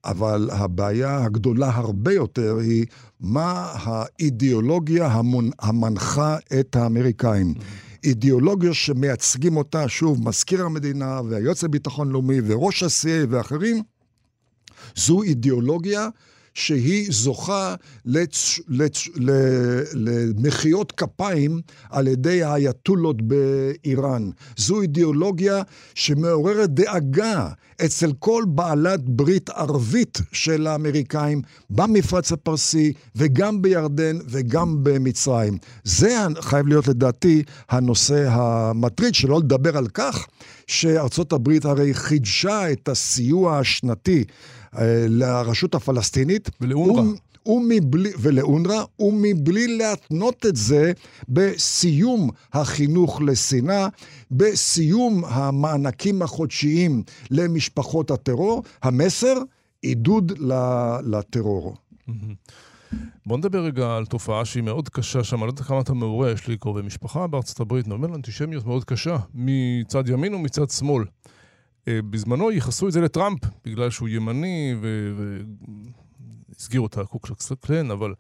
אבל 0.04 0.50
הבעיה 0.52 1.24
הגדולה 1.24 1.70
הרבה 1.74 2.12
יותר 2.12 2.56
היא 2.56 2.86
מה 3.20 3.72
האידיאולוגיה 3.74 5.06
המונ... 5.06 5.50
המנחה 5.58 6.36
את 6.60 6.76
האמריקאים. 6.76 7.54
Mm-hmm. 7.56 7.91
אידיאולוגיה 8.04 8.74
שמייצגים 8.74 9.56
אותה, 9.56 9.88
שוב, 9.88 10.28
מזכיר 10.28 10.64
המדינה 10.64 11.20
והיועץ 11.28 11.62
לביטחון 11.62 12.10
לאומי 12.12 12.38
וראש 12.46 12.82
ה-CA 12.82 13.26
ואחרים, 13.28 13.82
זו 14.96 15.22
אידיאולוגיה 15.22 16.08
שהיא 16.54 17.06
זוכה 17.10 17.74
לצ... 18.04 18.60
לצ... 18.68 19.08
למחיאות 19.94 20.92
כפיים 20.92 21.60
על 21.90 22.08
ידי 22.08 22.42
האייתולות 22.42 23.22
באיראן. 23.22 24.30
זו 24.56 24.80
אידיאולוגיה 24.80 25.62
שמעוררת 25.94 26.70
דאגה 26.70 27.48
אצל 27.84 28.12
כל 28.18 28.44
בעלת 28.48 29.00
ברית 29.08 29.50
ערבית 29.50 30.18
של 30.32 30.66
האמריקאים 30.66 31.42
במפרץ 31.70 32.32
הפרסי 32.32 32.92
וגם 33.16 33.62
בירדן 33.62 34.18
וגם 34.28 34.84
במצרים. 34.84 35.58
זה 35.84 36.16
חייב 36.40 36.66
להיות 36.66 36.88
לדעתי 36.88 37.42
הנושא 37.70 38.28
המטריד, 38.30 39.14
שלא 39.14 39.38
לדבר 39.38 39.76
על 39.76 39.88
כך 39.88 40.26
שארצות 40.66 41.32
הברית 41.32 41.64
הרי 41.64 41.94
חידשה 41.94 42.72
את 42.72 42.88
הסיוע 42.88 43.58
השנתי 43.58 44.24
לרשות 45.08 45.74
הפלסטינית. 45.74 46.50
ולאונר"א. 46.60 47.02
ומבלי, 47.46 48.10
ולאונר"א, 48.18 49.02
ומבלי 49.02 49.78
להתנות 49.78 50.46
את 50.46 50.56
זה 50.56 50.92
בסיום 51.28 52.30
החינוך 52.52 53.22
לשנאה, 53.22 53.88
בסיום 54.30 55.24
המענקים 55.24 56.22
החודשיים 56.22 57.02
למשפחות 57.30 58.10
הטרור. 58.10 58.62
המסר, 58.82 59.34
עידוד 59.82 60.32
לטרור. 61.04 61.76
בוא 63.26 63.38
נדבר 63.38 63.64
רגע 63.64 63.96
על 63.96 64.06
תופעה 64.06 64.44
שהיא 64.44 64.62
מאוד 64.62 64.88
קשה 64.88 65.24
שם, 65.24 65.36
אני 65.36 65.46
לא 65.46 65.50
יודע 65.50 65.62
כמה 65.62 65.80
אתה 65.80 65.94
מעורה, 65.94 66.30
יש 66.30 66.48
לי 66.48 66.56
קרובי 66.56 66.82
משפחה 66.82 67.26
בארצות 67.26 67.60
הברית, 67.60 67.88
נאמר 67.88 68.14
אנטישמיות 68.14 68.66
מאוד 68.66 68.84
קשה, 68.84 69.16
מצד 69.34 70.08
ימין 70.08 70.34
ומצד 70.34 70.70
שמאל. 70.70 71.04
אה, 71.88 72.02
בזמנו 72.10 72.50
ייחסו 72.50 72.88
את 72.88 72.92
זה 72.92 73.00
לטראמפ, 73.00 73.40
בגלל 73.64 73.90
שהוא 73.90 74.08
ימני 74.08 74.74
והסגירו 76.48 76.86
את 76.86 76.98
הקוקסקס 76.98 77.52
קלן, 77.52 77.90
אבל 77.90 78.14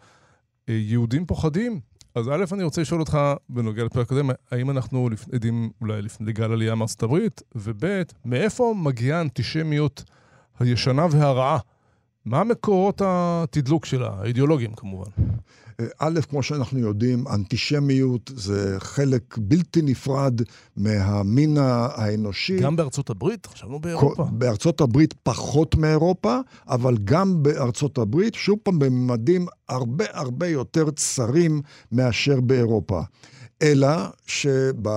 אה, 0.68 0.74
יהודים 0.74 1.26
פוחדים. 1.26 1.80
אז 2.14 2.28
א', 2.28 2.44
אני 2.52 2.62
רוצה 2.62 2.80
לשאול 2.80 3.00
אותך, 3.00 3.18
בנוגע 3.48 3.84
לפרק 3.84 4.06
הקודם, 4.06 4.30
האם 4.50 4.70
אנחנו 4.70 5.08
עדים 5.32 5.70
אולי 5.80 6.02
לפני 6.02 6.32
גל 6.32 6.52
עלייה 6.52 6.74
מארצות 6.74 7.02
הברית, 7.02 7.42
וב', 7.54 8.02
מאיפה 8.24 8.74
מגיעה 8.78 9.18
האנטישמיות 9.18 10.04
הישנה 10.60 11.06
והרעה? 11.10 11.58
מה 12.24 12.44
מקורות 12.44 13.02
התדלוק 13.04 13.84
שלה, 13.84 14.10
האידיאולוגיים 14.18 14.74
כמובן? 14.74 15.10
א', 15.98 16.20
כמו 16.30 16.42
שאנחנו 16.42 16.78
יודעים, 16.78 17.24
אנטישמיות 17.28 18.30
זה 18.34 18.76
חלק 18.78 19.38
בלתי 19.38 19.82
נפרד 19.82 20.40
מהמין 20.76 21.56
האנושי. 21.60 22.58
גם 22.60 22.76
בארצות 22.76 23.10
הברית? 23.10 23.46
חשבנו 23.46 23.80
באירופה. 23.80 24.24
בארצות 24.32 24.80
הברית 24.80 25.14
פחות 25.22 25.74
מאירופה, 25.74 26.38
אבל 26.68 26.96
גם 27.04 27.42
בארצות 27.42 27.98
הברית, 27.98 28.34
שוב 28.34 28.58
פעם, 28.62 28.78
בממדים 28.78 29.46
הרבה 29.68 30.04
הרבה 30.12 30.48
יותר 30.48 30.90
צרים 30.90 31.62
מאשר 31.92 32.40
באירופה. 32.40 33.00
אלא 33.62 33.88
שב... 34.26 34.88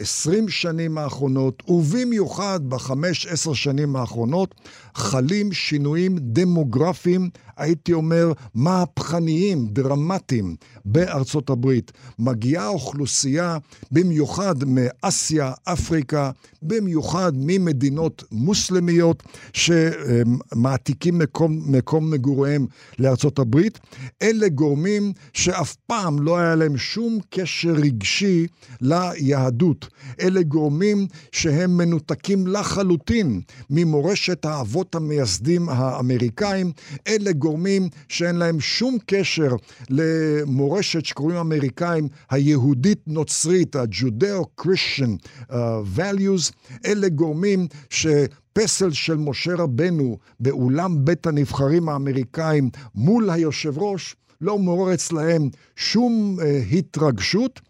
20 0.00 0.48
שנים 0.48 0.98
האחרונות, 0.98 1.62
ובמיוחד 1.68 2.60
בחמש, 2.68 3.26
עשר 3.26 3.52
שנים 3.52 3.96
האחרונות, 3.96 4.54
חלים 4.98 5.52
שינויים 5.52 6.16
דמוגרפיים, 6.20 7.30
הייתי 7.56 7.92
אומר, 7.92 8.32
מהפכניים, 8.54 9.66
דרמטיים, 9.66 10.56
בארצות 10.84 11.50
הברית. 11.50 11.92
מגיעה 12.18 12.68
אוכלוסייה, 12.68 13.58
במיוחד 13.92 14.54
מאסיה, 14.66 15.52
אפריקה, 15.64 16.30
במיוחד 16.62 17.32
ממדינות 17.36 18.24
מוסלמיות, 18.32 19.22
שמעתיקים 19.52 21.18
מקום, 21.18 21.62
מקום 21.66 22.10
מגוריהם 22.10 22.66
לארצות 22.98 23.38
הברית. 23.38 23.78
אלה 24.22 24.48
גורמים 24.48 25.12
שאף 25.32 25.76
פעם 25.86 26.22
לא 26.22 26.38
היה 26.38 26.54
להם 26.54 26.76
שום 26.76 27.18
קשר 27.30 27.72
רגשי 27.72 28.46
ליהדות. 28.80 29.88
אלה 30.20 30.42
גורמים 30.42 31.06
שהם 31.32 31.76
מנותקים 31.76 32.46
לחלוטין 32.46 33.40
ממורשת 33.70 34.44
האבות 34.44 34.87
המייסדים 34.94 35.68
האמריקאים. 35.68 36.72
אלה 37.08 37.32
גורמים 37.32 37.88
שאין 38.08 38.36
להם 38.36 38.60
שום 38.60 38.98
קשר 39.06 39.56
למורשת 39.90 41.04
שקוראים 41.04 41.38
אמריקאים 41.38 42.08
היהודית-נוצרית, 42.30 43.76
ה-Judeo-Christian 43.76 45.26
uh, 45.50 45.54
values. 45.96 46.52
אלה 46.86 47.08
גורמים 47.08 47.66
ש... 47.90 48.06
פסל 48.52 48.90
של 48.90 49.16
משה 49.16 49.54
רבנו 49.54 50.18
באולם 50.40 51.04
בית 51.04 51.26
הנבחרים 51.26 51.88
האמריקאים 51.88 52.70
מול 52.94 53.30
היושב 53.30 53.78
ראש 53.78 54.16
לא 54.40 54.58
מעורר 54.58 54.94
אצלהם 54.94 55.48
שום 55.76 56.36
uh, 56.38 56.76
התרגשות, 56.76 57.60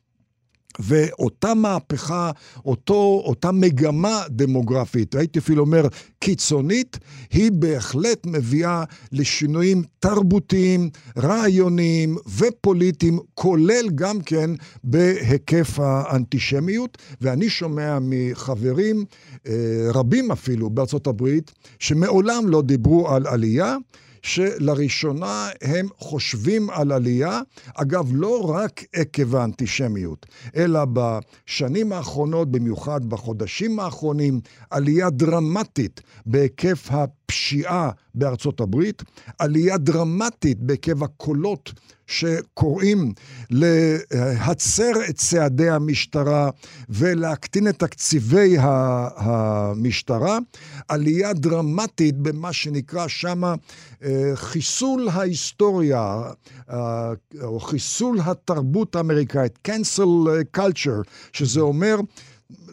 ואותה 0.79 1.55
מהפכה, 1.55 2.31
אותו, 2.65 3.23
אותה 3.25 3.53
מגמה 3.53 4.23
דמוגרפית, 4.31 5.15
הייתי 5.15 5.39
אפילו 5.39 5.65
אומר 5.65 5.87
קיצונית, 6.19 6.99
היא 7.31 7.51
בהחלט 7.53 8.27
מביאה 8.27 8.85
לשינויים 9.13 9.83
תרבותיים, 9.99 10.91
רעיוניים 11.19 12.17
ופוליטיים, 12.39 13.19
כולל 13.35 13.89
גם 13.95 14.21
כן 14.21 14.51
בהיקף 14.85 15.79
האנטישמיות. 15.81 16.99
ואני 17.21 17.49
שומע 17.49 17.99
מחברים, 18.01 19.05
אה, 19.47 19.53
רבים 19.95 20.31
אפילו 20.31 20.71
בארצות 20.71 21.07
הברית, 21.07 21.53
שמעולם 21.79 22.49
לא 22.49 22.63
דיברו 22.63 23.09
על 23.09 23.27
עלייה. 23.27 23.77
שלראשונה 24.23 25.49
הם 25.63 25.89
חושבים 25.99 26.71
על 26.71 26.93
עלייה, 26.93 27.41
אגב, 27.75 28.09
לא 28.13 28.51
רק 28.55 28.85
עקב 28.93 29.37
האנטישמיות, 29.37 30.27
אלא 30.57 30.81
בשנים 30.93 31.93
האחרונות, 31.93 32.51
במיוחד 32.51 33.05
בחודשים 33.05 33.81
האחרונים, 33.81 34.41
עלייה 34.71 35.11
דרמטית 35.11 36.01
בהיקף 36.27 36.89
הפשיעה 37.29 37.91
בארצות 38.15 38.61
הברית, 38.61 39.03
עלייה 39.39 39.79
דרמטית 39.79 40.59
בהיקף 40.61 41.03
הקולות 41.03 41.73
שקוראים 42.07 43.13
להצר 43.51 44.93
את 45.11 45.15
צעדי 45.17 45.71
המשטרה 45.71 46.51
ולהקטין 46.89 47.69
את 47.69 47.79
תקציבי 47.79 48.57
המשטרה, 49.17 50.39
עלייה 50.89 51.33
דרמטית 51.33 52.17
במה 52.17 52.53
שנקרא 52.53 53.09
שמה 53.09 53.55
אה, 54.05 54.31
חיסול 54.35 55.09
ההיסטוריה, 55.09 56.23
אה, 56.71 57.13
או 57.43 57.61
חיסול 57.61 58.19
התרבות 58.25 58.97
האמריקאית, 58.97 59.59
cancel 59.69 60.29
culture, 60.57 61.09
שזה 61.33 61.61
אומר 61.61 61.97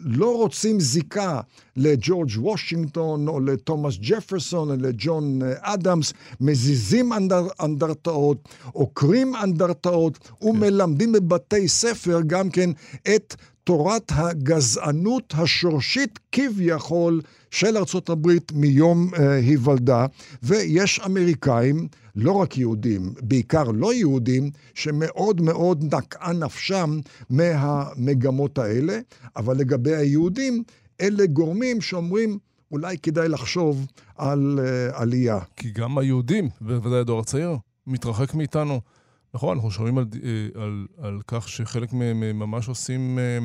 לא 0.04 0.36
רוצים 0.36 0.80
זיקה 0.80 1.40
לג'ורג' 1.76 2.30
וושינגטון 2.36 3.28
או 3.28 3.40
לתומאס 3.40 3.94
ג'פרסון 4.00 4.70
או 4.70 4.76
לג'ון 4.76 5.42
אה, 5.42 5.52
אדמס, 5.60 6.12
מזיזים 6.40 7.12
אנדר, 7.12 7.46
אנדרטאות, 7.60 8.48
עוקרים 8.72 9.36
אנדרטאות 9.36 10.18
כן. 10.18 10.46
ומלמדים 10.46 11.12
בבתי 11.12 11.68
ספר 11.68 12.20
גם 12.26 12.50
כן 12.50 12.70
את 13.14 13.34
תורת 13.64 14.12
הגזענות 14.14 15.34
השורשית 15.36 16.18
כביכול 16.32 17.20
של 17.50 17.76
ארצות 17.76 18.08
הברית 18.10 18.52
מיום 18.52 19.10
uh, 19.14 19.20
היוולדה, 19.20 20.06
ויש 20.42 21.00
אמריקאים, 21.06 21.88
לא 22.16 22.32
רק 22.32 22.58
יהודים, 22.58 23.14
בעיקר 23.22 23.64
לא 23.64 23.94
יהודים, 23.94 24.50
שמאוד 24.74 25.40
מאוד 25.40 25.94
נקעה 25.94 26.32
נפשם 26.32 27.00
מהמגמות 27.30 28.58
האלה, 28.58 28.98
אבל 29.36 29.56
לגבי 29.56 29.96
היהודים, 29.96 30.62
אלה 31.00 31.26
גורמים 31.26 31.80
שאומרים, 31.80 32.38
אולי 32.72 32.98
כדאי 32.98 33.28
לחשוב 33.28 33.86
על 34.16 34.58
uh, 34.58 34.96
עלייה. 34.96 35.38
כי 35.56 35.70
גם 35.70 35.98
היהודים, 35.98 36.48
בוודאי 36.60 36.98
הדור 36.98 37.20
הצעיר, 37.20 37.56
מתרחק 37.86 38.34
מאיתנו. 38.34 38.80
נכון, 39.34 39.56
אנחנו 39.56 39.70
שומעים 39.70 39.98
על, 39.98 40.04
אה, 40.24 40.62
על, 40.62 40.86
על 40.98 41.20
כך 41.26 41.48
שחלק 41.48 41.92
מהם 41.92 42.38
ממש 42.38 42.68
עושים 42.68 43.18
אה, 43.18 43.38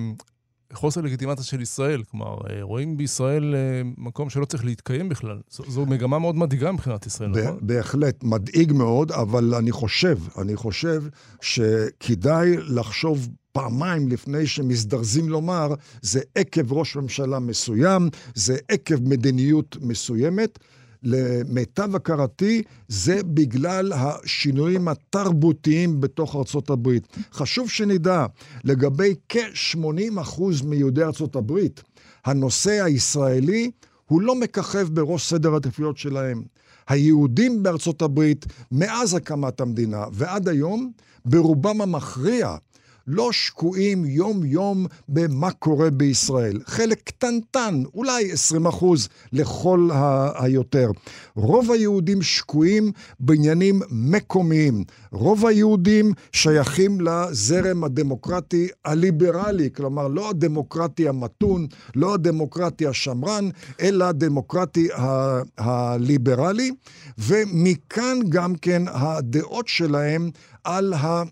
חוסר 0.74 1.02
לגיטימציה 1.02 1.46
של 1.46 1.62
ישראל. 1.62 2.04
כלומר, 2.04 2.38
אה, 2.50 2.58
רואים 2.62 2.98
בישראל 2.98 3.56
מקום 3.98 4.30
שלא 4.30 4.46
צריך 4.46 4.66
להתקיים 4.66 5.10
בכלל. 5.10 5.40
זו, 5.50 5.64
זו 5.68 5.86
מגמה 5.86 6.20
מאוד 6.20 6.36
מדאיגה 6.36 6.72
מבחינת 6.72 7.06
ישראל, 7.06 7.30
נכון? 7.30 7.58
בהחלט, 7.62 8.24
מדאיג 8.24 8.74
מאוד, 8.74 9.12
אבל 9.12 9.56
אני 9.56 9.72
חושב, 9.72 10.18
אני 10.38 10.56
חושב 10.56 11.04
שכדאי 11.42 12.58
לחשוב 12.58 13.28
פעמיים 13.52 14.08
לפני 14.08 14.48
שמזדרזים 14.48 15.30
לומר, 15.30 15.74
זה 16.02 16.22
עקב 16.36 16.74
ראש 16.74 16.96
ממשלה 16.96 17.40
מסוים, 17.40 18.10
זה 18.36 18.58
עקב 18.68 18.96
מדיניות 19.02 19.78
מסוימת. 19.82 20.60
למיטב 21.04 21.96
הכרתי, 21.96 22.64
זה 22.88 23.24
בגלל 23.24 23.94
השינויים 23.94 24.88
התרבותיים 24.88 26.02
בתוך 26.02 26.36
ארצות 26.36 26.70
הברית. 26.70 27.08
חשוב 27.34 27.70
שנדע, 27.70 28.26
לגבי 28.64 29.16
כ-80% 29.30 30.42
מיהודי 30.66 31.04
ארצות 31.04 31.36
הברית, 31.36 31.82
הנושא 32.26 32.84
הישראלי 32.84 33.72
הוא 34.06 34.22
לא 34.22 34.36
מככב 34.36 34.88
בראש 34.94 35.30
סדר 35.30 35.54
העדיפויות 35.54 35.98
שלהם. 35.98 36.44
היהודים 36.88 37.64
בארצות 37.64 38.02
הברית, 38.02 38.46
מאז 38.72 39.14
הקמת 39.14 39.62
המדינה 39.62 40.06
ועד 40.14 40.48
היום, 40.48 40.92
ברובם 41.26 41.82
המכריע, 41.82 42.56
לא 43.08 43.32
שקועים 43.32 44.06
יום-יום 44.06 44.86
במה 45.10 45.52
קורה 45.52 45.90
בישראל. 45.90 46.60
חלק 46.66 47.02
קטנטן, 47.04 47.84
אולי 47.94 48.32
20 48.32 48.66
אחוז 48.66 49.10
לכל 49.34 49.90
ה- 49.94 50.44
היותר. 50.44 50.92
רוב 51.36 51.72
היהודים 51.72 52.22
שקועים 52.22 52.92
בעניינים 53.20 53.82
מקומיים. 53.92 54.84
רוב 55.12 55.46
היהודים 55.46 56.12
שייכים 56.32 57.02
לזרם 57.02 57.84
הדמוקרטי 57.84 58.68
הליברלי, 58.86 59.70
כלומר, 59.76 60.08
לא 60.08 60.30
הדמוקרטי 60.30 61.08
המתון, 61.08 61.68
לא 61.96 62.14
הדמוקרטי 62.14 62.88
השמרן, 62.88 63.50
אלא 63.82 64.06
הדמוקרטי 64.06 64.88
ה- 64.94 65.42
הליברלי, 65.58 66.72
ומכאן 67.18 68.20
גם 68.30 68.56
כן 68.56 68.84
הדעות 68.88 69.68
שלהם 69.68 70.30
על 70.64 70.94
ה... 70.94 71.24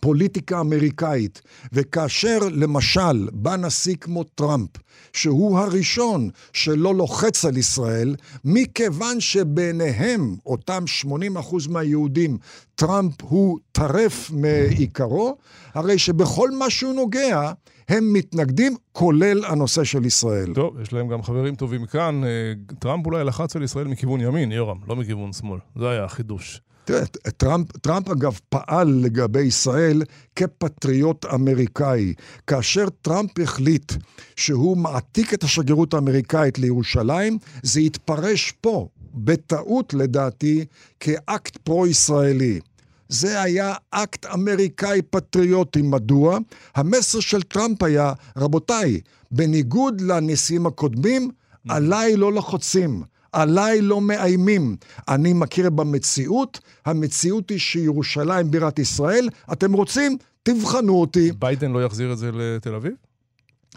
פוליטיקה 0.00 0.60
אמריקאית, 0.60 1.42
וכאשר 1.72 2.38
למשל 2.52 3.28
בא 3.32 3.56
נשיא 3.56 3.96
כמו 4.00 4.24
טראמפ, 4.24 4.70
שהוא 5.12 5.58
הראשון 5.58 6.30
שלא 6.52 6.94
לוחץ 6.94 7.44
על 7.44 7.56
ישראל, 7.56 8.16
מכיוון 8.44 9.20
שבעיניהם, 9.20 10.36
אותם 10.46 10.84
80% 11.04 11.68
מהיהודים, 11.70 12.38
טראמפ 12.74 13.22
הוא 13.22 13.58
טרף 13.72 14.30
מעיקרו, 14.30 15.36
הרי 15.74 15.98
שבכל 15.98 16.50
מה 16.50 16.70
שהוא 16.70 16.94
נוגע, 16.94 17.52
הם 17.88 18.12
מתנגדים, 18.12 18.76
כולל 18.92 19.44
הנושא 19.44 19.84
של 19.84 20.04
ישראל. 20.04 20.54
טוב, 20.54 20.80
יש 20.80 20.92
להם 20.92 21.08
גם 21.08 21.22
חברים 21.22 21.54
טובים 21.54 21.86
כאן. 21.86 22.24
אה, 22.24 22.52
טראמפ 22.78 23.06
אולי 23.06 23.24
לחץ 23.24 23.56
על 23.56 23.62
ישראל 23.62 23.86
מכיוון 23.86 24.20
ימין, 24.20 24.52
יורם, 24.52 24.78
לא 24.88 24.96
מכיוון 24.96 25.32
שמאל. 25.32 25.58
זה 25.76 25.90
היה 25.90 26.04
החידוש. 26.04 26.60
תראה, 26.84 27.04
טראמפ, 27.36 27.76
טראמפ 27.76 28.08
אגב 28.08 28.38
פעל 28.48 28.88
לגבי 28.88 29.40
ישראל 29.40 30.02
כפטריוט 30.36 31.24
אמריקאי. 31.24 32.14
כאשר 32.46 32.88
טראמפ 33.02 33.30
החליט 33.42 33.92
שהוא 34.36 34.76
מעתיק 34.76 35.34
את 35.34 35.42
השגרירות 35.42 35.94
האמריקאית 35.94 36.58
לירושלים, 36.58 37.38
זה 37.62 37.80
התפרש 37.80 38.52
פה, 38.60 38.88
בטעות 39.14 39.94
לדעתי, 39.94 40.64
כאקט 41.00 41.56
פרו-ישראלי. 41.56 42.60
זה 43.08 43.42
היה 43.42 43.74
אקט 43.90 44.26
אמריקאי 44.26 45.02
פטריוטי. 45.10 45.82
מדוע? 45.82 46.38
המסר 46.74 47.20
של 47.20 47.42
טראמפ 47.42 47.82
היה, 47.82 48.12
רבותיי, 48.36 49.00
בניגוד 49.30 50.00
לנשיאים 50.00 50.66
הקודמים, 50.66 51.30
עליי 51.68 52.16
לא 52.16 52.32
לחוצים. 52.32 53.02
עליי 53.34 53.80
לא 53.80 54.00
מאיימים. 54.00 54.76
אני 55.08 55.32
מכיר 55.32 55.70
במציאות, 55.70 56.60
המציאות 56.86 57.50
היא 57.50 57.58
שירושלים 57.58 58.50
בירת 58.50 58.78
ישראל, 58.78 59.28
אתם 59.52 59.72
רוצים? 59.72 60.16
תבחנו 60.42 61.00
אותי. 61.00 61.32
ביידן 61.38 61.72
לא 61.72 61.84
יחזיר 61.84 62.12
את 62.12 62.18
זה 62.18 62.30
לתל 62.32 62.74
אביב? 62.74 62.92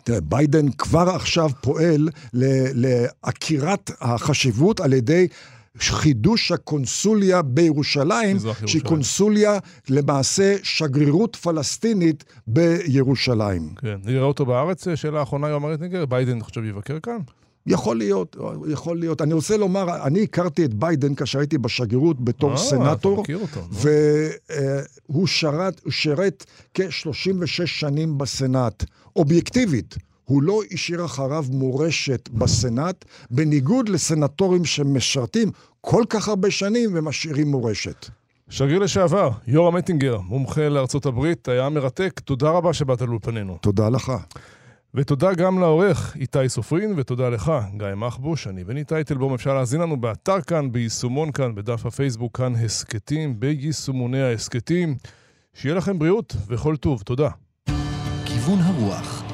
תראה, 0.03 0.21
ביידן 0.21 0.71
כבר 0.71 1.09
עכשיו 1.09 1.49
פועל 1.61 2.09
לעקירת 2.33 3.91
החשיבות 4.01 4.79
על 4.79 4.93
ידי 4.93 5.27
חידוש 5.79 6.51
הקונסוליה 6.51 7.41
בירושלים, 7.41 8.37
שהיא 8.65 8.81
קונסוליה, 8.81 9.59
למעשה 9.89 10.55
שגרירות 10.63 11.35
פלסטינית 11.35 12.23
בירושלים. 12.47 13.73
כן, 13.75 13.97
נראה 14.03 14.23
אותו 14.23 14.45
בארץ, 14.45 14.87
שאלה 14.95 15.23
אחרונה, 15.23 15.49
יורם 15.49 15.65
אטינגר, 15.65 16.05
ביידן 16.05 16.41
עכשיו 16.41 16.65
יבקר 16.65 16.99
כאן? 16.99 17.17
יכול 17.67 17.97
להיות, 17.97 18.37
יכול 18.67 18.99
להיות. 18.99 19.21
אני 19.21 19.33
רוצה 19.33 19.57
לומר, 19.57 20.05
אני 20.05 20.23
הכרתי 20.23 20.65
את 20.65 20.73
ביידן 20.73 21.15
כאשר 21.15 21.39
הייתי 21.39 21.57
בשגרירות 21.57 22.25
בתור 22.25 22.51
אה, 22.51 22.57
סנאטור. 22.57 23.23
והוא 23.71 25.25
uh, 25.25 25.27
שרת, 25.27 25.81
שירת 25.89 26.45
כ-36 26.73 27.65
שנים 27.65 28.17
בסנאט. 28.17 28.83
אובייקטיבית, 29.15 29.95
הוא 30.25 30.43
לא 30.43 30.61
השאיר 30.71 31.05
אחריו 31.05 31.45
מורשת 31.49 32.29
בסנאט, 32.33 33.05
בניגוד 33.31 33.89
לסנטורים 33.89 34.65
שמשרתים 34.65 35.51
כל 35.81 36.03
כך 36.09 36.27
הרבה 36.27 36.51
שנים 36.51 36.89
ומשאירים 36.93 37.47
מורשת. 37.47 38.05
שגריר 38.49 38.79
לשעבר, 38.79 39.29
יורם 39.47 39.77
אטינגר, 39.77 40.19
מומחה 40.19 40.69
לארצות 40.69 41.05
הברית, 41.05 41.47
היה 41.47 41.69
מרתק. 41.69 42.19
תודה 42.19 42.49
רבה 42.49 42.73
שבאת 42.73 43.01
לאולפנינו. 43.01 43.57
תודה 43.61 43.89
לך. 43.89 44.11
ותודה 44.93 45.33
גם 45.33 45.59
לעורך 45.59 46.15
איתי 46.15 46.49
סופרין, 46.49 46.93
ותודה 46.97 47.29
לך, 47.29 47.51
גיא 47.77 47.87
מחבוש. 47.95 48.47
אני 48.47 48.63
בני 48.63 48.83
טייטלבום, 48.83 49.33
אפשר 49.33 49.53
להזין 49.53 49.81
לנו 49.81 49.97
באתר 49.97 50.41
כאן, 50.41 50.71
ביישומון 50.71 51.31
כאן, 51.31 51.55
בדף 51.55 51.85
הפייסבוק 51.85 52.37
כאן, 52.37 52.55
הסכתים, 52.55 53.39
ביישומוני 53.39 54.21
ההסכתים. 54.21 54.95
שיהיה 55.53 55.75
לכם 55.75 55.99
בריאות 55.99 56.35
וכל 56.47 56.75
טוב. 56.77 57.01
תודה. 57.01 57.29
כיוון 58.25 58.59
הרוח 58.59 59.26